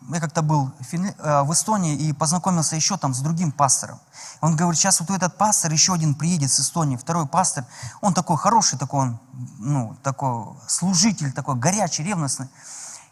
я 0.09 0.21
как-то 0.21 0.43
был 0.43 0.71
э, 0.93 1.43
в 1.43 1.53
Эстонии 1.53 1.95
и 1.95 2.13
познакомился 2.13 2.77
еще 2.77 2.97
там 2.97 3.15
с 3.15 3.21
другим 3.21 3.53
пастором. 3.53 4.01
Он 4.41 4.57
говорит, 4.57 4.79
сейчас 4.79 5.01
вот 5.01 5.11
этот 5.11 5.37
пастор, 5.37 5.73
еще 5.73 5.95
один 5.95 6.15
приедет 6.15 6.51
с 6.51 6.61
Эстонии, 6.61 6.97
второй 6.97 7.27
пастор, 7.27 7.65
он 8.01 8.15
такой 8.15 8.37
хороший, 8.37 8.79
такой 8.79 9.01
он, 9.01 9.19
ну, 9.59 9.97
такой 10.03 10.57
служитель, 10.67 11.33
такой 11.33 11.57
горячий, 11.57 12.05
ревностный. 12.05 12.49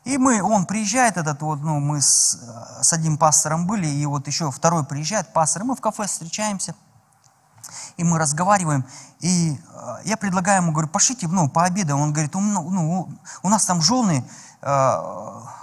И 0.04 0.18
мы, 0.18 0.40
он 0.40 0.66
приезжает, 0.66 1.16
этот 1.16 1.42
вот, 1.42 1.60
ну, 1.60 1.80
мы 1.80 2.00
с, 2.00 2.38
с 2.80 2.92
одним 2.92 3.18
пастором 3.18 3.66
были, 3.66 3.86
и 3.88 4.06
вот 4.06 4.26
еще 4.28 4.50
второй 4.50 4.84
приезжает 4.84 5.32
пастор, 5.32 5.62
и 5.62 5.64
мы 5.64 5.74
в 5.74 5.80
кафе 5.80 6.06
встречаемся, 6.06 6.74
и 7.96 8.04
мы 8.04 8.18
разговариваем, 8.18 8.84
и 9.20 9.58
э, 9.58 9.96
я 10.04 10.16
предлагаю 10.16 10.62
ему, 10.62 10.72
говорю, 10.72 10.88
пошлите, 10.88 11.28
ну, 11.28 11.48
пообедаем. 11.48 12.00
Он 12.00 12.12
говорит, 12.12 12.34
ну, 12.34 13.08
у 13.42 13.48
нас 13.48 13.64
там 13.64 13.80
жены 13.80 14.24
э, 14.62 14.66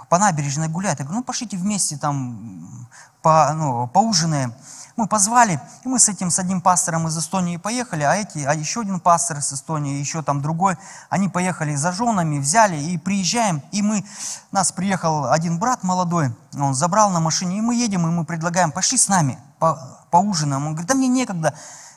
по 0.08 0.18
набережной 0.18 0.68
гуляют. 0.68 0.98
Я 0.98 1.04
говорю, 1.04 1.20
ну, 1.20 1.24
пошлите 1.24 1.56
вместе 1.56 1.96
там, 1.96 2.88
по, 3.22 3.52
ну, 3.54 3.86
поужинаем. 3.86 4.54
Мы 4.96 5.08
позвали, 5.08 5.60
и 5.84 5.88
мы 5.88 5.98
с 5.98 6.08
этим, 6.08 6.30
с 6.30 6.38
одним 6.38 6.60
пастором 6.60 7.08
из 7.08 7.18
Эстонии 7.18 7.56
поехали, 7.56 8.04
а 8.04 8.14
эти, 8.14 8.44
а 8.44 8.54
еще 8.54 8.82
один 8.82 9.00
пастор 9.00 9.38
из 9.38 9.52
Эстонии, 9.52 9.98
еще 9.98 10.22
там 10.22 10.40
другой, 10.40 10.76
они 11.10 11.28
поехали 11.28 11.74
за 11.74 11.90
женами, 11.90 12.38
взяли 12.38 12.76
и 12.76 12.96
приезжаем, 12.96 13.60
и 13.72 13.82
мы, 13.82 14.04
нас 14.52 14.70
приехал 14.70 15.32
один 15.32 15.58
брат 15.58 15.82
молодой, 15.82 16.32
он 16.56 16.74
забрал 16.74 17.10
на 17.10 17.18
машине, 17.18 17.58
и 17.58 17.60
мы 17.60 17.74
едем, 17.74 18.06
и 18.06 18.10
мы 18.10 18.24
предлагаем, 18.24 18.70
пошли 18.70 18.96
с 18.96 19.08
нами, 19.08 19.36
по, 19.58 19.98
поужинаем. 20.12 20.64
Он 20.64 20.72
говорит, 20.74 20.86
да 20.86 20.94
мне 20.94 21.08
некогда, 21.08 21.54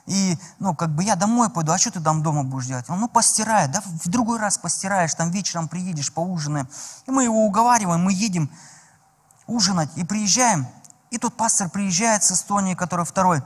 и, 0.08 0.38
ну, 0.60 0.74
как 0.74 0.96
бы 0.96 1.04
я 1.04 1.16
домой 1.16 1.50
пойду, 1.50 1.74
а 1.74 1.78
что 1.78 1.92
ты 1.92 2.00
там 2.00 2.24
дома 2.24 2.46
будешь 2.46 2.66
делать? 2.66 2.90
Он, 2.90 2.98
ну, 2.98 3.10
постирай, 3.10 3.68
да, 3.68 3.84
в 3.86 4.08
другой 4.08 4.40
раз 4.40 4.58
постираешь, 4.58 5.14
там 5.14 5.32
вечером 5.32 5.68
приедешь, 5.68 6.14
поужинаем. 6.14 6.70
И 7.06 7.12
мы 7.12 7.26
его 7.26 7.46
уговариваем, 7.46 8.02
мы 8.02 8.14
едем 8.14 8.50
ужинать 9.48 9.90
и 9.98 10.06
приезжаем, 10.06 10.66
и 11.12 11.18
тут 11.18 11.36
пастор 11.36 11.70
приезжает 11.70 12.24
с 12.24 12.32
Эстонии, 12.32 12.74
который 12.74 13.06
второй, 13.06 13.44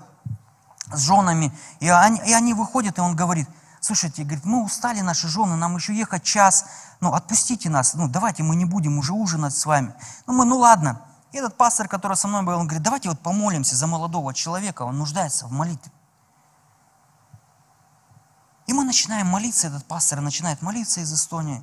с 0.93 0.99
женами, 0.99 1.51
и 1.79 1.89
они, 1.89 2.21
и 2.27 2.33
они 2.33 2.53
выходят, 2.53 2.99
и 2.99 3.01
он 3.01 3.15
говорит, 3.15 3.49
слушайте, 3.79 4.23
говорит, 4.23 4.45
мы 4.45 4.63
устали, 4.63 5.01
наши 5.01 5.27
жены, 5.27 5.55
нам 5.55 5.75
еще 5.77 5.95
ехать 5.95 6.21
час, 6.21 6.65
ну, 6.99 7.11
отпустите 7.11 7.71
нас, 7.71 7.95
ну, 7.95 8.07
давайте 8.07 8.43
мы 8.43 8.55
не 8.55 8.65
будем 8.65 8.99
уже 8.99 9.13
ужинать 9.13 9.55
с 9.55 9.65
вами. 9.65 9.95
Ну, 10.27 10.33
мы, 10.33 10.45
ну, 10.45 10.59
ладно. 10.59 11.01
И 11.31 11.37
этот 11.37 11.57
пастор, 11.57 11.87
который 11.87 12.17
со 12.17 12.27
мной 12.27 12.43
был, 12.43 12.53
он 12.53 12.67
говорит, 12.67 12.83
давайте 12.83 13.09
вот 13.09 13.19
помолимся 13.19 13.75
за 13.75 13.87
молодого 13.87 14.31
человека, 14.33 14.83
он 14.83 14.99
нуждается 14.99 15.47
в 15.47 15.51
молитве. 15.51 15.91
И 18.71 18.73
мы 18.73 18.85
начинаем 18.85 19.27
молиться, 19.27 19.67
этот 19.67 19.85
пастор 19.85 20.21
начинает 20.21 20.61
молиться 20.61 21.01
из 21.01 21.13
Эстонии. 21.13 21.61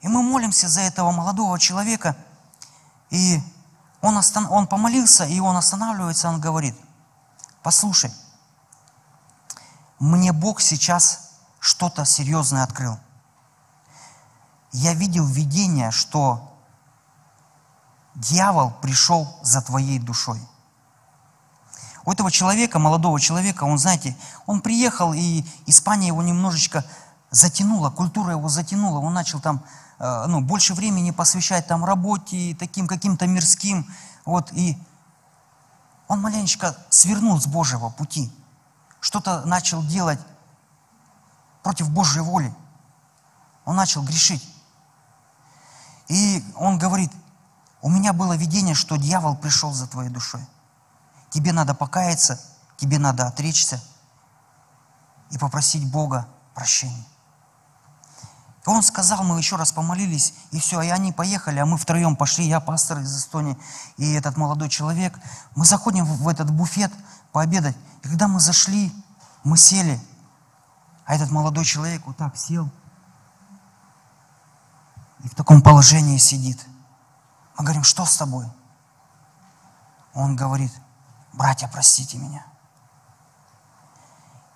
И 0.00 0.08
мы 0.08 0.20
молимся 0.20 0.66
за 0.66 0.80
этого 0.80 1.12
молодого 1.12 1.60
человека, 1.60 2.16
и 3.10 3.40
он, 4.00 4.18
остан... 4.18 4.48
он 4.50 4.66
помолился, 4.66 5.26
и 5.26 5.38
он 5.38 5.56
останавливается, 5.56 6.28
он 6.28 6.40
говорит, 6.40 6.74
послушай, 7.62 8.12
мне 10.00 10.32
Бог 10.32 10.60
сейчас 10.60 11.38
что-то 11.60 12.04
серьезное 12.04 12.64
открыл. 12.64 12.98
Я 14.72 14.94
видел 14.94 15.26
видение, 15.26 15.92
что 15.92 16.58
дьявол 18.16 18.72
пришел 18.82 19.38
за 19.44 19.62
твоей 19.62 20.00
душой. 20.00 20.40
У 22.06 22.12
этого 22.12 22.30
человека, 22.30 22.78
молодого 22.78 23.18
человека, 23.18 23.64
он, 23.64 23.78
знаете, 23.78 24.16
он 24.46 24.60
приехал, 24.60 25.14
и 25.14 25.44
Испания 25.66 26.08
его 26.08 26.22
немножечко 26.22 26.84
затянуло, 27.30 27.90
культура 27.90 28.32
его 28.32 28.48
затянула, 28.48 28.98
он 28.98 29.14
начал 29.14 29.40
там 29.40 29.62
э, 29.98 30.26
ну, 30.26 30.40
больше 30.40 30.74
времени 30.74 31.10
посвящать 31.10 31.66
там 31.66 31.84
работе, 31.84 32.56
таким 32.58 32.86
каким-то 32.86 33.26
мирским, 33.26 33.90
вот, 34.24 34.52
и 34.52 34.78
он 36.06 36.20
маленечко 36.20 36.76
свернул 36.90 37.40
с 37.40 37.46
Божьего 37.46 37.88
пути, 37.88 38.30
что-то 39.00 39.44
начал 39.46 39.82
делать 39.82 40.20
против 41.62 41.88
Божьей 41.90 42.22
воли, 42.22 42.54
он 43.64 43.76
начал 43.76 44.02
грешить. 44.02 44.46
И 46.08 46.44
он 46.56 46.78
говорит, 46.78 47.10
у 47.80 47.88
меня 47.88 48.12
было 48.12 48.36
видение, 48.36 48.74
что 48.74 48.96
дьявол 48.96 49.36
пришел 49.36 49.72
за 49.72 49.86
твоей 49.86 50.10
душой. 50.10 50.46
Тебе 51.34 51.52
надо 51.52 51.74
покаяться, 51.74 52.40
тебе 52.76 53.00
надо 53.00 53.26
отречься 53.26 53.82
и 55.30 55.36
попросить 55.36 55.90
Бога 55.90 56.28
прощения. 56.54 57.04
И 58.64 58.70
он 58.70 58.84
сказал, 58.84 59.24
мы 59.24 59.36
еще 59.36 59.56
раз 59.56 59.72
помолились, 59.72 60.32
и 60.52 60.60
все, 60.60 60.80
и 60.80 60.90
они 60.90 61.10
поехали, 61.10 61.58
а 61.58 61.66
мы 61.66 61.76
втроем 61.76 62.14
пошли, 62.14 62.46
я 62.46 62.60
пастор 62.60 63.00
из 63.00 63.18
Эстонии, 63.18 63.58
и 63.96 64.12
этот 64.12 64.36
молодой 64.36 64.68
человек. 64.68 65.18
Мы 65.56 65.64
заходим 65.64 66.04
в 66.04 66.28
этот 66.28 66.52
буфет 66.52 66.92
пообедать, 67.32 67.76
и 68.04 68.08
когда 68.08 68.28
мы 68.28 68.38
зашли, 68.38 68.94
мы 69.42 69.58
сели, 69.58 70.00
а 71.04 71.16
этот 71.16 71.32
молодой 71.32 71.64
человек 71.64 72.06
вот 72.06 72.16
так 72.16 72.36
сел, 72.36 72.70
и 75.24 75.28
в 75.28 75.34
таком 75.34 75.62
положении 75.62 76.16
сидит. 76.18 76.64
Мы 77.58 77.64
говорим, 77.64 77.82
что 77.82 78.04
с 78.04 78.16
тобой? 78.16 78.46
Он 80.12 80.36
говорит, 80.36 80.72
братья, 81.34 81.68
простите 81.68 82.18
меня. 82.18 82.44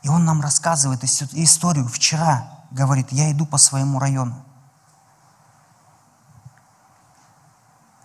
И 0.03 0.09
он 0.09 0.25
нам 0.25 0.41
рассказывает 0.41 1.05
историю. 1.05 1.87
Вчера, 1.89 2.49
говорит, 2.71 3.13
я 3.13 3.31
иду 3.31 3.47
по 3.47 3.59
своему 3.59 3.99
району. 3.99 4.45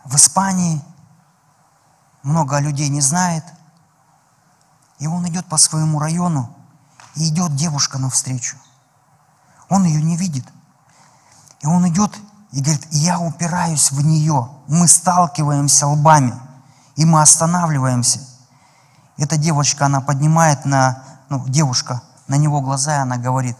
В 0.03 0.15
Испании 0.15 0.83
много 2.23 2.59
людей 2.59 2.89
не 2.89 3.01
знает. 3.01 3.45
И 4.99 5.07
он 5.07 5.27
идет 5.27 5.45
по 5.47 5.57
своему 5.57 5.99
району, 5.99 6.55
и 7.15 7.27
идет 7.27 7.55
девушка 7.55 7.99
навстречу. 7.99 8.57
Он 9.69 9.83
ее 9.85 10.01
не 10.01 10.17
видит. 10.17 10.47
И 11.61 11.67
он 11.67 11.87
идет 11.89 12.15
и 12.51 12.61
говорит, 12.61 12.85
я 12.91 13.19
упираюсь 13.19 13.91
в 13.91 14.01
нее. 14.05 14.49
Мы 14.67 14.87
сталкиваемся 14.87 15.87
лбами, 15.87 16.39
и 16.95 17.05
мы 17.05 17.21
останавливаемся. 17.21 18.32
Эта 19.17 19.37
девочка, 19.37 19.85
она 19.85 20.01
поднимает 20.01 20.65
на, 20.65 21.03
ну, 21.29 21.47
девушка, 21.47 22.01
на 22.27 22.35
него 22.35 22.61
глаза, 22.61 22.95
и 22.95 22.99
она 23.01 23.17
говорит, 23.17 23.57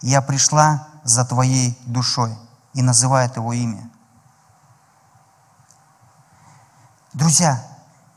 я 0.00 0.20
пришла 0.22 0.88
за 1.04 1.24
твоей 1.24 1.78
душой, 1.86 2.36
и 2.74 2.82
называет 2.82 3.36
его 3.36 3.52
имя. 3.52 3.88
Друзья, 7.12 7.62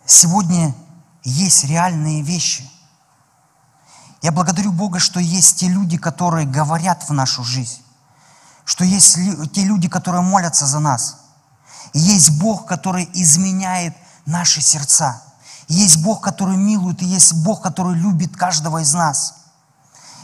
сегодня 0.05 0.73
есть 1.23 1.63
реальные 1.63 2.21
вещи. 2.21 2.69
Я 4.21 4.31
благодарю 4.31 4.71
Бога, 4.71 4.99
что 4.99 5.19
есть 5.19 5.59
те 5.59 5.67
люди, 5.67 5.97
которые 5.97 6.47
говорят 6.47 7.09
в 7.09 7.13
нашу 7.13 7.43
жизнь, 7.43 7.81
что 8.65 8.83
есть 8.85 9.17
те 9.51 9.63
люди, 9.63 9.89
которые 9.89 10.21
молятся 10.21 10.65
за 10.65 10.79
нас. 10.79 11.17
И 11.93 11.99
есть 11.99 12.39
Бог, 12.39 12.65
который 12.65 13.09
изменяет 13.13 13.95
наши 14.25 14.61
сердца. 14.61 15.21
Есть 15.67 16.03
Бог, 16.03 16.21
который 16.21 16.57
милует, 16.57 17.01
и 17.01 17.05
есть 17.05 17.33
Бог, 17.43 17.61
который 17.61 17.95
любит 17.95 18.35
каждого 18.35 18.79
из 18.79 18.93
нас. 18.93 19.35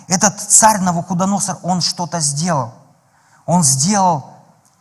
Этот 0.07 0.39
царь 0.39 0.79
Навуходоносор, 0.79 1.59
он 1.63 1.81
что-то 1.81 2.19
сделал. 2.19 2.73
Он 3.45 3.63
сделал 3.63 4.25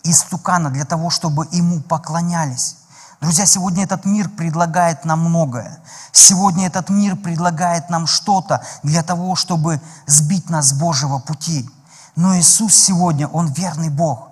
истукана 0.03 0.71
для 0.71 0.85
того, 0.85 1.11
чтобы 1.11 1.49
ему 1.53 1.81
поклонялись. 1.81 2.77
Друзья, 3.21 3.47
сегодня 3.47 3.85
этот 3.85 4.05
мир 4.05 4.29
предлагает 4.29 5.05
нам 5.05 5.21
многое. 5.21 5.81
Сегодня 6.13 6.67
этот 6.67 6.89
мир 6.89 7.17
предлагает 7.17 7.91
нам 7.91 8.07
что-то 8.07 8.63
для 8.83 9.03
того, 9.03 9.35
чтобы 9.35 9.81
сбить 10.07 10.49
нас 10.51 10.69
с 10.69 10.73
Божьего 10.73 11.19
пути. 11.19 11.69
Но 12.15 12.37
Иисус 12.39 12.75
сегодня, 12.75 13.27
Он 13.29 13.49
верный 13.49 13.91
Бог. 13.91 14.28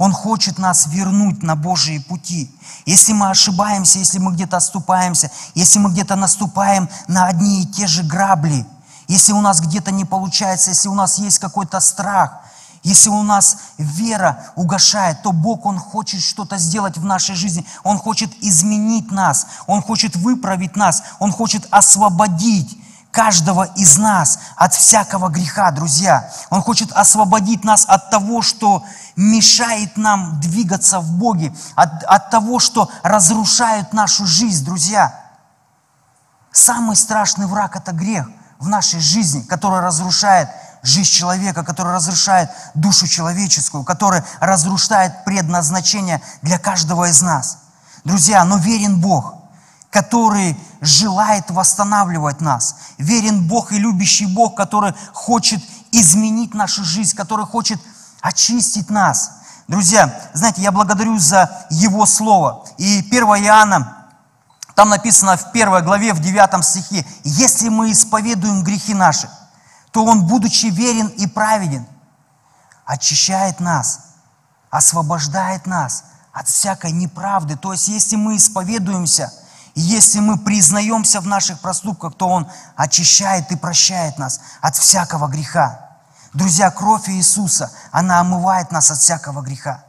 Он 0.00 0.14
хочет 0.14 0.58
нас 0.58 0.86
вернуть 0.86 1.42
на 1.42 1.56
Божьи 1.56 1.98
пути. 1.98 2.50
Если 2.86 3.12
мы 3.12 3.28
ошибаемся, 3.28 3.98
если 3.98 4.18
мы 4.18 4.32
где-то 4.32 4.56
оступаемся, 4.56 5.30
если 5.54 5.78
мы 5.78 5.90
где-то 5.90 6.16
наступаем 6.16 6.88
на 7.06 7.26
одни 7.26 7.62
и 7.62 7.66
те 7.66 7.86
же 7.86 8.02
грабли, 8.02 8.64
если 9.08 9.34
у 9.34 9.42
нас 9.42 9.60
где-то 9.60 9.90
не 9.90 10.06
получается, 10.06 10.70
если 10.70 10.88
у 10.88 10.94
нас 10.94 11.18
есть 11.18 11.38
какой-то 11.38 11.80
страх– 11.80 12.40
если 12.82 13.10
у 13.10 13.22
нас 13.22 13.58
вера 13.76 14.42
угошает, 14.56 15.22
то 15.22 15.32
Бог, 15.32 15.66
Он 15.66 15.78
хочет 15.78 16.22
что-то 16.22 16.56
сделать 16.56 16.96
в 16.96 17.04
нашей 17.04 17.34
жизни. 17.34 17.66
Он 17.82 17.98
хочет 17.98 18.30
изменить 18.40 19.10
нас. 19.10 19.46
Он 19.66 19.82
хочет 19.82 20.16
выправить 20.16 20.76
нас. 20.76 21.02
Он 21.18 21.30
хочет 21.30 21.68
освободить 21.70 22.78
каждого 23.10 23.64
из 23.76 23.98
нас 23.98 24.38
от 24.56 24.74
всякого 24.74 25.28
греха, 25.28 25.70
друзья. 25.70 26.30
Он 26.50 26.62
хочет 26.62 26.92
освободить 26.92 27.64
нас 27.64 27.84
от 27.88 28.10
того, 28.10 28.42
что 28.42 28.84
мешает 29.16 29.96
нам 29.96 30.40
двигаться 30.40 31.00
в 31.00 31.12
Боге, 31.12 31.54
от, 31.74 32.04
от 32.04 32.30
того, 32.30 32.58
что 32.58 32.90
разрушает 33.02 33.92
нашу 33.92 34.26
жизнь, 34.26 34.64
друзья. 34.64 35.14
Самый 36.52 36.96
страшный 36.96 37.46
враг– 37.46 37.76
это 37.76 37.92
грех 37.92 38.28
в 38.58 38.68
нашей 38.68 39.00
жизни, 39.00 39.42
который 39.42 39.80
разрушает 39.80 40.48
жизнь 40.82 41.10
человека, 41.10 41.64
который 41.64 41.92
разрушает 41.92 42.50
душу 42.74 43.06
человеческую, 43.06 43.84
который 43.84 44.22
разрушает 44.40 45.24
предназначение 45.24 46.22
для 46.42 46.58
каждого 46.58 47.08
из 47.08 47.22
нас. 47.22 47.58
Друзья, 48.04 48.44
но 48.44 48.56
верен 48.56 49.00
Бог, 49.00 49.34
который 49.90 50.58
желает 50.80 51.50
восстанавливать 51.50 52.40
нас. 52.40 52.76
Верен 52.98 53.46
Бог 53.46 53.72
и 53.72 53.78
любящий 53.78 54.26
Бог, 54.26 54.56
который 54.56 54.94
хочет 55.12 55.62
изменить 55.92 56.54
нашу 56.54 56.84
жизнь, 56.84 57.16
который 57.16 57.46
хочет 57.46 57.80
очистить 58.20 58.90
нас. 58.90 59.32
Друзья, 59.68 60.30
знаете, 60.32 60.62
я 60.62 60.72
благодарю 60.72 61.18
за 61.18 61.66
Его 61.70 62.06
Слово. 62.06 62.64
И 62.78 63.00
1 63.00 63.22
Иоанна, 63.44 64.08
там 64.74 64.88
написано 64.88 65.36
в 65.36 65.52
первой 65.52 65.82
главе, 65.82 66.12
в 66.12 66.20
9 66.20 66.64
стихе, 66.64 67.06
«Если 67.24 67.68
мы 67.68 67.92
исповедуем 67.92 68.64
грехи 68.64 68.94
наши, 68.94 69.30
то 69.92 70.04
Он, 70.04 70.26
будучи 70.26 70.66
верен 70.66 71.08
и 71.08 71.26
праведен, 71.26 71.86
очищает 72.84 73.60
нас, 73.60 74.00
освобождает 74.70 75.66
нас 75.66 76.04
от 76.32 76.48
всякой 76.48 76.92
неправды. 76.92 77.56
То 77.56 77.72
есть, 77.72 77.88
если 77.88 78.16
мы 78.16 78.36
исповедуемся, 78.36 79.32
если 79.74 80.20
мы 80.20 80.38
признаемся 80.38 81.20
в 81.20 81.26
наших 81.26 81.60
проступках, 81.60 82.14
то 82.14 82.28
Он 82.28 82.48
очищает 82.76 83.50
и 83.52 83.56
прощает 83.56 84.18
нас 84.18 84.40
от 84.60 84.76
всякого 84.76 85.28
греха. 85.28 85.88
Друзья, 86.32 86.70
кровь 86.70 87.08
Иисуса, 87.08 87.72
она 87.90 88.20
омывает 88.20 88.70
нас 88.72 88.90
от 88.90 88.98
всякого 88.98 89.42
греха. 89.42 89.84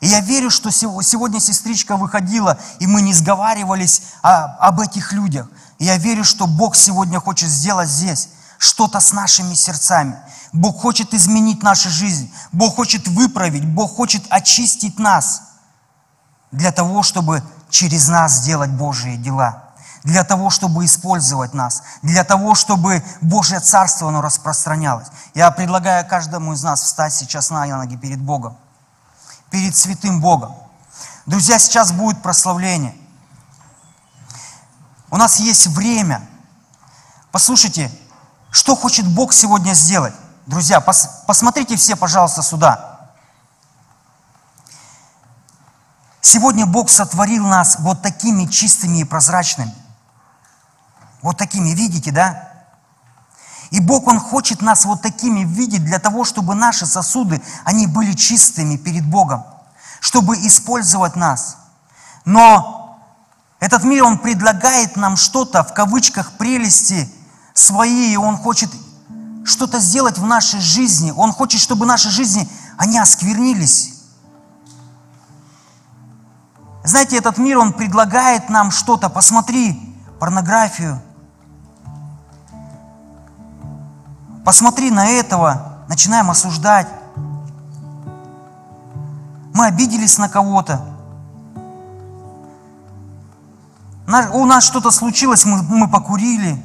И 0.00 0.08
я 0.08 0.20
верю, 0.20 0.50
что 0.50 0.70
сегодня 0.70 1.40
сестричка 1.40 1.96
выходила, 1.96 2.58
и 2.80 2.86
мы 2.86 3.02
не 3.02 3.14
сговаривались 3.14 4.02
об 4.22 4.80
этих 4.80 5.12
людях. 5.12 5.48
И 5.78 5.84
я 5.86 5.96
верю, 5.96 6.24
что 6.24 6.46
Бог 6.46 6.76
сегодня 6.76 7.18
хочет 7.20 7.48
сделать 7.48 7.88
здесь 7.88 8.28
что-то 8.58 9.00
с 9.00 9.12
нашими 9.12 9.54
сердцами. 9.54 10.18
Бог 10.52 10.80
хочет 10.80 11.14
изменить 11.14 11.62
нашу 11.62 11.90
жизнь. 11.90 12.32
Бог 12.52 12.76
хочет 12.76 13.08
выправить. 13.08 13.64
Бог 13.64 13.96
хочет 13.96 14.22
очистить 14.30 14.98
нас 14.98 15.42
для 16.52 16.72
того, 16.72 17.02
чтобы 17.02 17.42
через 17.70 18.08
нас 18.08 18.32
сделать 18.32 18.70
Божьи 18.70 19.16
дела. 19.16 19.62
Для 20.04 20.22
того, 20.22 20.50
чтобы 20.50 20.84
использовать 20.84 21.52
нас. 21.52 21.82
Для 22.02 22.22
того, 22.22 22.54
чтобы 22.54 23.02
Божье 23.20 23.58
Царство 23.58 24.08
оно 24.08 24.22
распространялось. 24.22 25.08
Я 25.34 25.50
предлагаю 25.50 26.06
каждому 26.06 26.52
из 26.52 26.62
нас 26.62 26.82
встать 26.82 27.12
сейчас 27.12 27.50
на 27.50 27.66
ноги 27.66 27.96
перед 27.96 28.20
Богом. 28.20 28.56
Перед 29.50 29.74
святым 29.76 30.20
Богом. 30.20 30.54
Друзья, 31.26 31.58
сейчас 31.58 31.90
будет 31.90 32.22
прославление. 32.22 32.94
У 35.10 35.16
нас 35.16 35.40
есть 35.40 35.66
время. 35.66 36.26
Послушайте, 37.32 37.90
что 38.50 38.76
хочет 38.76 39.06
Бог 39.06 39.32
сегодня 39.32 39.74
сделать? 39.74 40.14
Друзья, 40.46 40.80
пос, 40.80 41.08
посмотрите 41.26 41.76
все, 41.76 41.96
пожалуйста, 41.96 42.42
сюда. 42.42 42.95
Сегодня 46.28 46.66
Бог 46.66 46.90
сотворил 46.90 47.46
нас 47.46 47.76
вот 47.78 48.02
такими 48.02 48.46
чистыми 48.46 48.98
и 48.98 49.04
прозрачными. 49.04 49.72
Вот 51.22 51.38
такими, 51.38 51.70
видите, 51.70 52.10
да? 52.10 52.48
И 53.70 53.78
Бог, 53.78 54.08
Он 54.08 54.18
хочет 54.18 54.60
нас 54.60 54.86
вот 54.86 55.02
такими 55.02 55.44
видеть 55.44 55.84
для 55.84 56.00
того, 56.00 56.24
чтобы 56.24 56.56
наши 56.56 56.84
сосуды, 56.84 57.40
они 57.64 57.86
были 57.86 58.12
чистыми 58.12 58.76
перед 58.76 59.06
Богом, 59.06 59.44
чтобы 60.00 60.34
использовать 60.38 61.14
нас. 61.14 61.58
Но 62.24 62.98
этот 63.60 63.84
мир, 63.84 64.02
он 64.02 64.18
предлагает 64.18 64.96
нам 64.96 65.16
что-то, 65.16 65.62
в 65.62 65.74
кавычках, 65.74 66.32
прелести 66.32 67.08
свои, 67.54 68.12
и 68.12 68.16
Он 68.16 68.36
хочет, 68.36 68.72
что-то 69.44 69.78
сделать 69.78 70.18
в 70.18 70.26
нашей 70.26 70.58
жизни. 70.58 71.12
Он 71.12 71.32
хочет, 71.32 71.60
чтобы 71.60 71.86
наши 71.86 72.10
жизни, 72.10 72.50
они 72.78 72.98
осквернились. 72.98 73.95
Знаете, 76.86 77.16
этот 77.16 77.36
мир, 77.36 77.58
он 77.58 77.72
предлагает 77.72 78.48
нам 78.48 78.70
что-то. 78.70 79.08
Посмотри 79.08 79.76
порнографию. 80.20 81.02
Посмотри 84.44 84.92
на 84.92 85.08
этого, 85.08 85.84
начинаем 85.88 86.30
осуждать. 86.30 86.86
Мы 89.52 89.66
обиделись 89.66 90.16
на 90.18 90.28
кого-то. 90.28 90.80
У 94.32 94.44
нас 94.44 94.64
что-то 94.64 94.92
случилось, 94.92 95.44
мы, 95.44 95.62
мы 95.64 95.88
покурили. 95.88 96.62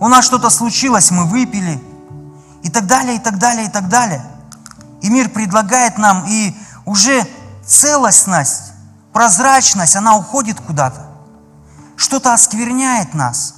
У 0.00 0.08
нас 0.08 0.24
что-то 0.24 0.48
случилось, 0.48 1.10
мы 1.10 1.26
выпили. 1.26 1.78
И 2.62 2.70
так 2.70 2.86
далее, 2.86 3.16
и 3.16 3.18
так 3.18 3.36
далее, 3.38 3.66
и 3.66 3.70
так 3.70 3.90
далее. 3.90 4.24
И 5.02 5.10
мир 5.10 5.28
предлагает 5.28 5.98
нам, 5.98 6.24
и 6.26 6.56
уже 6.86 7.26
целостность, 7.66 8.73
прозрачность, 9.14 9.96
она 9.96 10.16
уходит 10.16 10.60
куда-то. 10.60 11.06
Что-то 11.96 12.34
оскверняет 12.34 13.14
нас. 13.14 13.54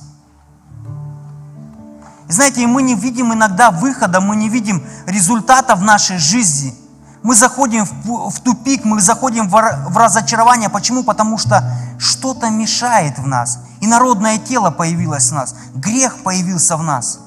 И 2.28 2.32
знаете, 2.32 2.66
мы 2.66 2.82
не 2.82 2.94
видим 2.94 3.32
иногда 3.32 3.70
выхода, 3.70 4.20
мы 4.20 4.36
не 4.36 4.48
видим 4.48 4.86
результата 5.06 5.74
в 5.74 5.82
нашей 5.82 6.18
жизни. 6.18 6.74
Мы 7.22 7.34
заходим 7.34 7.84
в, 7.84 8.30
в 8.30 8.40
тупик, 8.40 8.84
мы 8.84 9.00
заходим 9.00 9.48
в, 9.48 9.52
в 9.52 9.96
разочарование. 9.96 10.68
Почему? 10.68 11.02
Потому 11.02 11.38
что 11.38 11.64
что-то 11.98 12.50
мешает 12.50 13.18
в 13.18 13.26
нас. 13.26 13.58
И 13.80 13.86
народное 13.86 14.38
тело 14.38 14.70
появилось 14.70 15.30
в 15.30 15.34
нас. 15.34 15.56
Грех 15.74 16.22
появился 16.22 16.76
в 16.76 16.82
нас. 16.82 17.20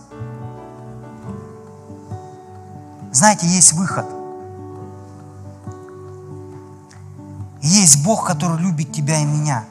Знаете, 3.11 3.47
есть 3.47 3.73
выход. 3.73 4.18
Есть 7.61 8.03
Бог, 8.03 8.25
который 8.25 8.57
любит 8.59 8.91
тебя 8.91 9.19
и 9.19 9.25
меня. 9.25 9.65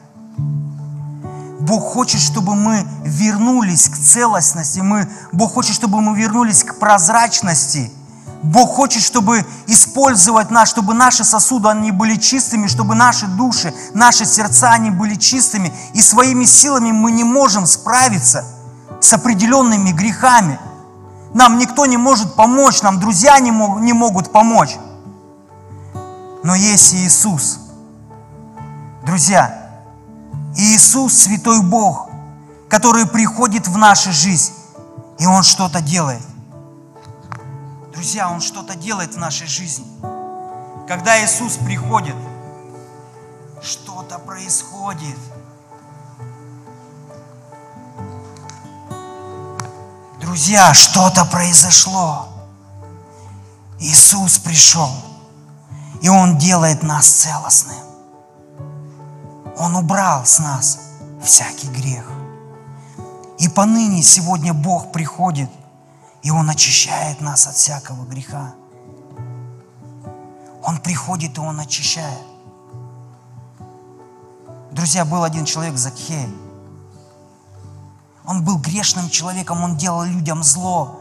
Бог 1.60 1.82
хочет, 1.82 2.20
чтобы 2.20 2.54
мы 2.54 2.86
вернулись 3.04 3.88
к 3.88 3.96
целостности. 3.96 4.80
Мы, 4.80 5.08
Бог 5.32 5.52
хочет, 5.52 5.74
чтобы 5.74 6.00
мы 6.00 6.16
вернулись 6.16 6.64
к 6.64 6.78
прозрачности. 6.78 7.90
Бог 8.42 8.70
хочет, 8.76 9.02
чтобы 9.02 9.44
использовать 9.66 10.50
нас, 10.50 10.68
чтобы 10.68 10.94
наши 10.94 11.24
сосуды, 11.24 11.68
они 11.68 11.90
были 11.90 12.16
чистыми, 12.16 12.68
чтобы 12.68 12.94
наши 12.94 13.26
души, 13.26 13.74
наши 13.94 14.24
сердца, 14.24 14.70
они 14.70 14.90
были 14.90 15.16
чистыми. 15.16 15.72
И 15.92 16.00
своими 16.00 16.44
силами 16.44 16.92
мы 16.92 17.10
не 17.10 17.24
можем 17.24 17.66
справиться 17.66 18.44
с 19.00 19.12
определенными 19.12 19.90
грехами. 19.90 20.58
Нам 21.34 21.58
никто 21.58 21.84
не 21.86 21.96
может 21.96 22.34
помочь, 22.34 22.82
нам 22.82 23.00
друзья 23.00 23.38
не, 23.40 23.50
мог, 23.50 23.80
не 23.80 23.92
могут 23.92 24.30
помочь. 24.30 24.76
Но 26.44 26.54
есть 26.54 26.94
Иисус. 26.94 27.58
Друзья, 29.08 29.70
Иисус 30.54 31.14
Святой 31.14 31.62
Бог, 31.62 32.10
который 32.68 33.06
приходит 33.06 33.66
в 33.66 33.78
нашу 33.78 34.12
жизнь, 34.12 34.52
и 35.18 35.24
Он 35.24 35.42
что-то 35.42 35.80
делает. 35.80 36.20
Друзья, 37.94 38.28
Он 38.28 38.42
что-то 38.42 38.74
делает 38.74 39.14
в 39.14 39.16
нашей 39.16 39.46
жизни. 39.46 39.86
Когда 40.86 41.24
Иисус 41.24 41.56
приходит, 41.56 42.16
что-то 43.62 44.18
происходит– 44.18 45.16
Друзья, 50.20 50.74
что-то 50.74 51.24
произошло. 51.24 52.28
Иисус 53.80 54.36
пришел, 54.36 54.90
и 56.02 56.10
Он 56.10 56.36
делает 56.36 56.82
нас 56.82 57.06
целостным. 57.06 57.87
Он 59.58 59.74
убрал 59.76 60.24
с 60.24 60.38
нас 60.38 60.78
всякий 61.22 61.68
грех. 61.68 62.10
И 63.38 63.48
поныне 63.48 64.02
сегодня 64.02 64.54
Бог 64.54 64.92
приходит, 64.92 65.50
и 66.22 66.30
Он 66.30 66.48
очищает 66.50 67.20
нас 67.20 67.46
от 67.46 67.54
всякого 67.54 68.04
греха. 68.04 68.54
Он 70.62 70.78
приходит, 70.78 71.36
и 71.38 71.40
Он 71.40 71.58
очищает. 71.60 72.22
Друзья, 74.70 75.04
был 75.04 75.24
один 75.24 75.44
человек, 75.44 75.76
Закхей, 75.76 76.28
он 78.28 78.44
был 78.44 78.58
грешным 78.58 79.08
человеком, 79.08 79.64
он 79.64 79.78
делал 79.78 80.04
людям 80.04 80.42
зло. 80.42 81.00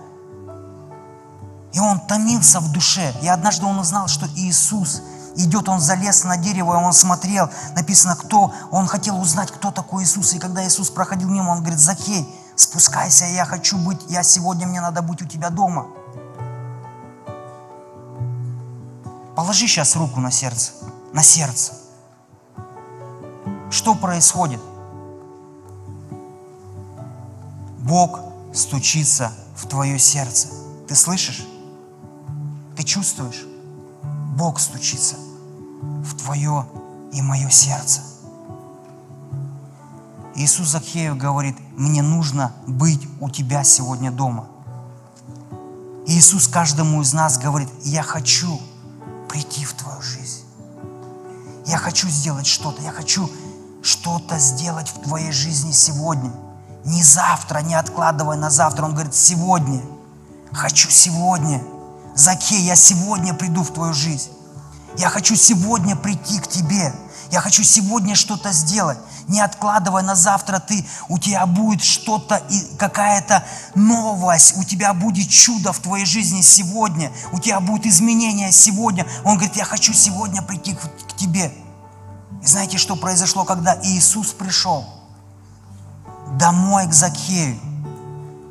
И 1.73 1.79
он 1.79 1.99
томился 1.99 2.61
в 2.61 2.71
душе. 2.71 3.13
И 3.21 3.27
однажды 3.27 3.65
он 3.65 3.77
узнал, 3.79 4.07
что 4.07 4.27
Иисус 4.37 5.01
идет, 5.37 5.69
он 5.69 5.79
залез 5.79 6.23
на 6.23 6.37
дерево, 6.37 6.73
и 6.73 6.83
он 6.83 6.93
смотрел, 6.93 7.49
написано, 7.75 8.15
кто, 8.15 8.53
он 8.71 8.87
хотел 8.87 9.19
узнать, 9.19 9.51
кто 9.51 9.71
такой 9.71 10.03
Иисус. 10.03 10.33
И 10.33 10.39
когда 10.39 10.65
Иисус 10.67 10.89
проходил 10.89 11.29
мимо, 11.29 11.51
он 11.51 11.59
говорит, 11.59 11.79
Захей, 11.79 12.27
спускайся, 12.55 13.25
я 13.25 13.45
хочу 13.45 13.77
быть, 13.77 13.99
я 14.09 14.23
сегодня, 14.23 14.67
мне 14.67 14.81
надо 14.81 15.01
быть 15.01 15.21
у 15.21 15.25
тебя 15.25 15.49
дома. 15.49 15.87
Положи 19.35 19.67
сейчас 19.67 19.95
руку 19.95 20.19
на 20.19 20.31
сердце, 20.31 20.71
на 21.13 21.21
сердце. 21.21 21.73
Что 23.69 23.93
происходит? 23.93 24.61
Бог 27.79 28.19
стучится 28.53 29.31
в 29.55 29.67
твое 29.67 29.99
сердце. 29.99 30.47
Ты 30.87 30.95
слышишь? 30.95 31.45
Ты 32.75 32.83
чувствуешь? 32.83 33.45
Бог 34.35 34.59
стучится 34.59 35.15
в 35.81 36.15
твое 36.17 36.65
и 37.11 37.21
мое 37.21 37.49
сердце. 37.49 38.01
Иисус 40.35 40.69
Захею 40.69 41.15
говорит, 41.15 41.57
мне 41.75 42.01
нужно 42.01 42.51
быть 42.67 43.07
у 43.19 43.29
тебя 43.29 43.63
сегодня 43.63 44.11
дома. 44.11 44.47
Иисус 46.05 46.47
каждому 46.47 47.01
из 47.01 47.13
нас 47.13 47.37
говорит, 47.37 47.69
я 47.83 48.03
хочу 48.03 48.59
прийти 49.27 49.65
в 49.65 49.73
твою 49.73 50.01
жизнь. 50.01 50.43
Я 51.65 51.77
хочу 51.77 52.07
сделать 52.07 52.47
что-то, 52.47 52.81
я 52.81 52.91
хочу 52.91 53.29
что-то 53.81 54.37
сделать 54.39 54.89
в 54.89 55.01
твоей 55.01 55.31
жизни 55.31 55.71
сегодня– 55.71 56.31
не 56.87 57.03
завтра, 57.03 57.59
не 57.59 57.75
откладывая 57.75 58.37
на 58.37 58.49
завтра. 58.49 58.85
Он 58.85 58.93
говорит, 58.93 59.13
сегодня. 59.13 59.81
Хочу 60.53 60.89
сегодня. 60.89 61.61
Закей, 62.15 62.61
я 62.61 62.77
сегодня 62.77 63.33
приду 63.33 63.61
в 63.61 63.73
твою 63.73 63.93
жизнь. 63.93 64.31
Я 64.97 65.09
хочу 65.09 65.35
сегодня 65.35 65.95
прийти 65.95 66.39
к 66.39 66.47
тебе. 66.47 66.93
Я 67.31 67.41
хочу 67.41 67.63
сегодня 67.63 68.15
что-то 68.15 68.51
сделать. 68.51 68.97
Не 69.27 69.41
откладывая 69.41 70.01
на 70.01 70.15
завтра 70.15 70.59
ты, 70.59 70.85
у 71.09 71.19
тебя 71.19 71.45
будет 71.45 71.83
что-то, 71.83 72.41
какая-то 72.79 73.43
новость, 73.75 74.57
у 74.57 74.63
тебя 74.63 74.93
будет 74.93 75.29
чудо 75.29 75.73
в 75.73 75.79
твоей 75.79 76.05
жизни 76.05 76.41
сегодня, 76.41 77.11
у 77.33 77.39
тебя 77.39 77.59
будет 77.59 77.85
изменение 77.85 78.53
сегодня. 78.53 79.05
Он 79.25 79.35
говорит, 79.35 79.57
я 79.57 79.65
хочу 79.65 79.91
сегодня 79.91 80.41
прийти 80.41 80.73
к, 80.73 80.79
к 80.79 81.17
тебе. 81.17 81.53
И 82.41 82.45
знаете, 82.45 82.77
что 82.77 82.95
произошло, 82.95 83.43
когда 83.43 83.77
Иисус 83.83 84.27
пришел? 84.27 84.85
домой 86.37 86.87
к 86.87 86.93
Закею. 86.93 87.57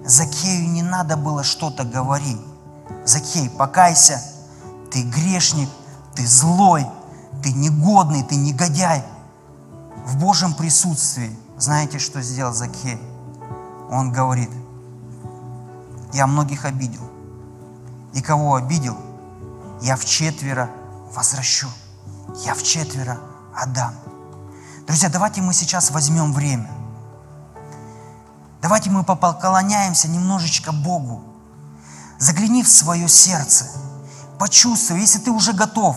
Закею 0.05 0.69
не 0.69 0.83
надо 0.83 1.17
было 1.17 1.43
что-то 1.45 1.85
говорить. 1.85 2.41
Закей, 3.05 3.51
покайся, 3.51 4.23
ты 4.91 5.03
грешник, 5.03 5.69
ты 6.17 6.27
злой, 6.27 6.87
ты 7.43 7.53
негодный, 7.53 8.23
ты 8.23 8.37
негодяй. 8.37 9.05
В 10.07 10.17
Божьем 10.19 10.55
присутствии, 10.55 11.37
знаете, 11.59 11.99
что 11.99 12.23
сделал 12.23 12.53
Закей? 12.53 13.01
Он 13.91 14.11
говорит, 14.11 14.51
я 16.13 16.27
многих 16.27 16.65
обидел. 16.65 17.03
И 18.15 18.23
кого 18.23 18.55
обидел, 18.55 18.97
я 19.83 19.97
в 19.97 20.05
четверо 20.05 20.71
возвращу. 21.15 21.69
Я 22.45 22.55
в 22.55 22.63
четверо 22.63 23.19
отдам. 23.55 23.95
Друзья, 24.87 25.09
давайте 25.09 25.43
мы 25.43 25.53
сейчас 25.53 25.91
возьмем 25.91 26.33
время– 26.33 26.71
Давайте 28.67 28.91
мы 28.91 29.05
поклоняемся 29.05 30.09
немножечко 30.09 30.73
Богу. 30.73 31.23
Загляни 32.19 32.65
в 32.65 32.69
свое 32.69 33.07
сердце. 33.09 33.67
Почувствуй, 34.39 35.01
если 35.01 35.19
ты 35.19 35.31
уже 35.31 35.53
готов, 35.53 35.97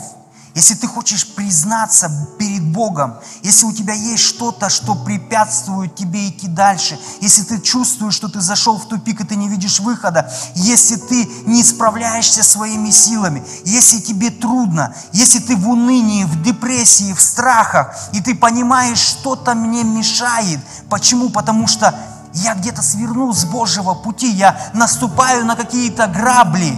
если 0.56 0.74
ты 0.74 0.88
хочешь 0.88 1.28
признаться 1.28 2.10
перед 2.40 2.64
Богом, 2.64 3.16
если 3.44 3.66
у 3.66 3.72
тебя 3.72 3.94
есть 3.94 4.24
что-то, 4.24 4.70
что 4.70 4.96
препятствует 4.96 5.96
тебе 5.96 6.28
идти 6.28 6.48
дальше, 6.48 7.00
если 7.22 7.44
ты 7.44 7.62
чувствуешь, 7.62 8.16
что 8.16 8.30
ты 8.30 8.42
зашел 8.42 8.78
в 8.78 8.88
тупик 8.88 9.22
и 9.22 9.24
ты 9.24 9.36
не 9.36 9.48
видишь 9.48 9.80
выхода, 9.80 10.32
если 10.56 10.96
ты 10.96 11.26
не 11.46 11.64
справляешься 11.64 12.44
своими 12.44 12.90
силами, 12.90 13.44
если 13.64 14.00
тебе 14.00 14.32
трудно, 14.32 14.96
если 15.14 15.40
ты 15.40 15.56
в 15.56 15.70
унынии, 15.70 16.24
в 16.24 16.42
депрессии, 16.42 17.14
в 17.14 17.22
страхах, 17.22 17.96
и 18.14 18.22
ты 18.22 18.36
понимаешь, 18.36 19.00
что-то 19.00 19.54
мне 19.54 19.84
мешает. 19.84 20.60
Почему? 20.90 21.30
Потому 21.30 21.68
что 21.68 21.94
я 22.34 22.56
где-то 22.56 22.82
свернул 22.82 23.34
с 23.34 23.46
Божьего 23.46 23.94
пути, 23.94 24.30
я 24.32 24.72
наступаю 24.74 25.46
на 25.46 25.56
какие-то 25.56 26.08
грабли, 26.08 26.78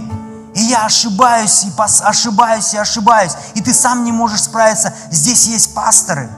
и 0.54 0.60
я 0.60 0.84
ошибаюсь, 0.84 1.64
и 1.64 1.70
пос, 1.70 2.02
ошибаюсь, 2.02 2.74
и 2.74 2.78
ошибаюсь, 2.78 3.32
и 3.54 3.60
ты 3.60 3.72
сам 3.72 4.04
не 4.04 4.12
можешь 4.12 4.42
справиться. 4.42 4.94
Здесь 5.10 5.46
есть 5.46 5.74
пасторы, 5.74 6.30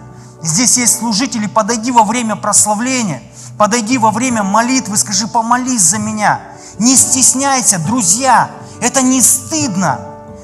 здесь 0.42 0.76
есть 0.76 0.98
служители, 0.98 1.46
подойди 1.46 1.90
во 1.90 2.04
время 2.04 2.36
прославления, 2.36 3.22
подойди 3.58 3.98
во 3.98 4.10
время 4.10 4.42
молитвы, 4.42 4.96
скажи, 4.96 5.26
помолись 5.26 5.82
за 5.82 5.98
меня. 5.98 6.40
Не 6.78 6.96
стесняйся, 6.96 7.78
друзья, 7.78 8.50
это 8.80 9.02
не 9.02 9.20
стыдно. 9.20 9.98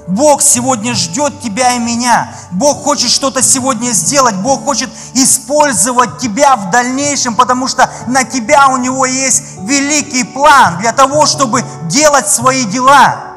Бог 0.09 0.43
сегодня 0.43 0.95
ждет 0.95 1.41
тебя 1.41 1.75
и 1.75 1.79
меня. 1.79 2.35
Бог 2.51 2.83
хочет 2.83 3.11
что-то 3.11 3.43
сегодня 3.43 3.93
сделать. 3.93 4.35
Бог 4.37 4.65
хочет 4.65 4.91
использовать 5.15 6.19
тебя 6.19 6.57
в 6.57 6.71
дальнейшем, 6.71 7.37
потому 7.37 7.69
что 7.69 7.89
на 8.09 8.25
тебя 8.25 8.69
у 8.69 8.77
Него 8.77 9.07
есть 9.07 9.43
великий 9.61 10.25
план 10.25 10.79
для 10.79 10.93
того, 10.93 11.27
чтобы 11.27 11.65
делать 11.85 12.29
свои 12.29 12.65
дела. 12.65 13.30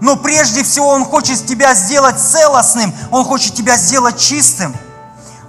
Но 0.00 0.16
прежде 0.16 0.62
всего 0.62 0.88
Он 0.88 1.04
хочет 1.04 1.46
тебя 1.46 1.74
сделать 1.74 2.20
целостным, 2.20 2.94
Он 3.10 3.24
хочет 3.24 3.54
тебя 3.54 3.76
сделать 3.76 4.18
чистым. 4.18 4.74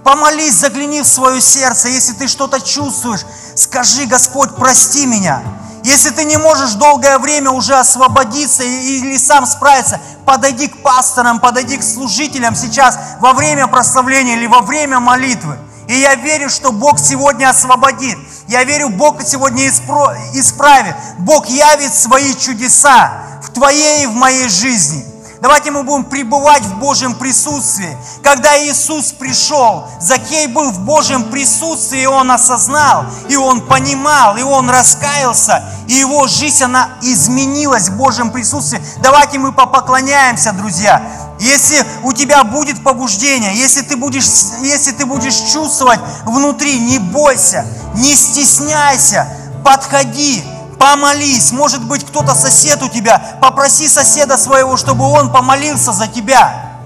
Помолись, 0.04 0.54
загляни 0.54 1.02
в 1.02 1.06
свое 1.06 1.40
сердце, 1.40 1.88
если 1.88 2.14
ты 2.14 2.28
что-то 2.28 2.60
чувствуешь, 2.60 3.26
скажи, 3.54 4.06
Господь, 4.06 4.56
прости 4.56 5.04
меня. 5.04 5.42
Если 5.84 6.10
ты 6.10 6.24
не 6.24 6.36
можешь 6.36 6.72
долгое 6.74 7.18
время 7.18 7.50
уже 7.50 7.74
освободиться 7.74 8.62
или 8.62 9.16
сам 9.16 9.46
справиться, 9.46 10.00
подойди 10.24 10.68
к 10.68 10.82
пасторам, 10.82 11.40
подойди 11.40 11.76
к 11.76 11.82
служителям 11.82 12.54
сейчас 12.54 12.98
во 13.20 13.32
время 13.32 13.66
прославления 13.68 14.36
или 14.36 14.46
во 14.46 14.60
время 14.60 14.98
молитвы. 14.98 15.58
И 15.88 15.94
я 15.94 16.14
верю, 16.16 16.50
что 16.50 16.70
Бог 16.70 16.98
сегодня 16.98 17.48
освободит. 17.48 18.18
Я 18.46 18.62
верю, 18.64 18.90
Бог 18.90 19.22
сегодня 19.22 19.66
исправит. 19.66 20.94
Бог 21.18 21.46
явит 21.46 21.94
свои 21.94 22.34
чудеса 22.34 23.40
в 23.42 23.50
твоей 23.50 24.04
и 24.04 24.06
в 24.06 24.12
моей 24.12 24.48
жизни. 24.48 25.07
Давайте 25.40 25.70
мы 25.70 25.84
будем 25.84 26.04
пребывать 26.04 26.62
в 26.62 26.78
Божьем 26.78 27.14
присутствии. 27.14 27.96
Когда 28.24 28.58
Иисус 28.64 29.12
пришел, 29.12 29.86
Закей 30.00 30.48
был 30.48 30.72
в 30.72 30.80
Божьем 30.80 31.30
присутствии, 31.30 32.02
и 32.02 32.06
он 32.06 32.30
осознал, 32.30 33.04
и 33.28 33.36
он 33.36 33.60
понимал, 33.60 34.36
и 34.36 34.42
он 34.42 34.68
раскаялся, 34.68 35.64
и 35.86 35.94
его 35.94 36.26
жизнь, 36.26 36.64
она 36.64 36.88
изменилась 37.02 37.88
в 37.88 37.96
Божьем 37.96 38.32
присутствии. 38.32 38.82
Давайте 39.00 39.38
мы 39.38 39.52
попоклоняемся, 39.52 40.52
друзья. 40.52 41.02
Если 41.38 41.86
у 42.02 42.12
тебя 42.12 42.42
будет 42.42 42.82
побуждение, 42.82 43.56
если 43.56 43.82
ты 43.82 43.96
будешь, 43.96 44.26
если 44.60 44.90
ты 44.90 45.06
будешь 45.06 45.36
чувствовать 45.52 46.00
внутри, 46.24 46.80
не 46.80 46.98
бойся, 46.98 47.64
не 47.94 48.16
стесняйся, 48.16 49.28
подходи, 49.64 50.42
Помолись. 50.78 51.52
Может 51.52 51.84
быть, 51.84 52.06
кто-то 52.06 52.34
сосед 52.34 52.82
у 52.82 52.88
тебя. 52.88 53.20
Попроси 53.40 53.88
соседа 53.88 54.36
своего, 54.36 54.76
чтобы 54.76 55.04
он 55.04 55.32
помолился 55.32 55.92
за 55.92 56.06
тебя. 56.06 56.78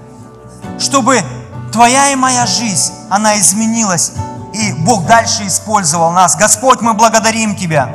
Чтобы 0.79 1.21
твоя 1.71 2.11
и 2.11 2.15
моя 2.15 2.45
жизнь, 2.45 2.91
она 3.09 3.37
изменилась. 3.39 4.13
И 4.53 4.73
Бог 4.73 5.05
дальше 5.05 5.47
использовал 5.47 6.11
нас. 6.11 6.35
Господь, 6.35 6.81
мы 6.81 6.93
благодарим 6.93 7.55
Тебя. 7.55 7.89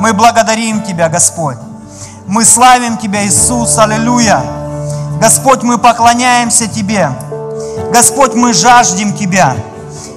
Мы 0.00 0.12
благодарим 0.12 0.82
Тебя, 0.82 1.08
Господь. 1.08 1.58
Мы 2.26 2.44
славим 2.44 2.98
Тебя, 2.98 3.26
Иисус. 3.26 3.78
Аллилуйя. 3.78 4.42
Господь, 5.20 5.62
мы 5.62 5.78
поклоняемся 5.78 6.66
Тебе. 6.66 7.10
Господь, 7.92 8.34
мы 8.34 8.52
жаждем 8.52 9.14
Тебя. 9.14 9.56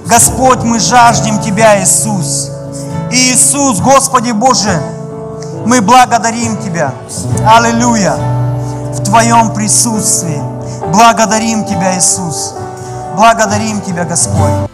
Господь, 0.05 0.63
мы 0.63 0.79
жаждем 0.79 1.41
Тебя, 1.41 1.81
Иисус. 1.81 2.51
Иисус, 3.11 3.79
Господи 3.79 4.31
Боже, 4.31 4.81
мы 5.65 5.81
благодарим 5.81 6.57
Тебя. 6.61 6.93
Аллилуйя. 7.47 8.15
В 8.93 9.03
Твоем 9.03 9.53
присутствии. 9.53 10.41
Благодарим 10.91 11.65
Тебя, 11.65 11.97
Иисус. 11.97 12.53
Благодарим 13.15 13.81
Тебя, 13.81 14.05
Господь. 14.05 14.69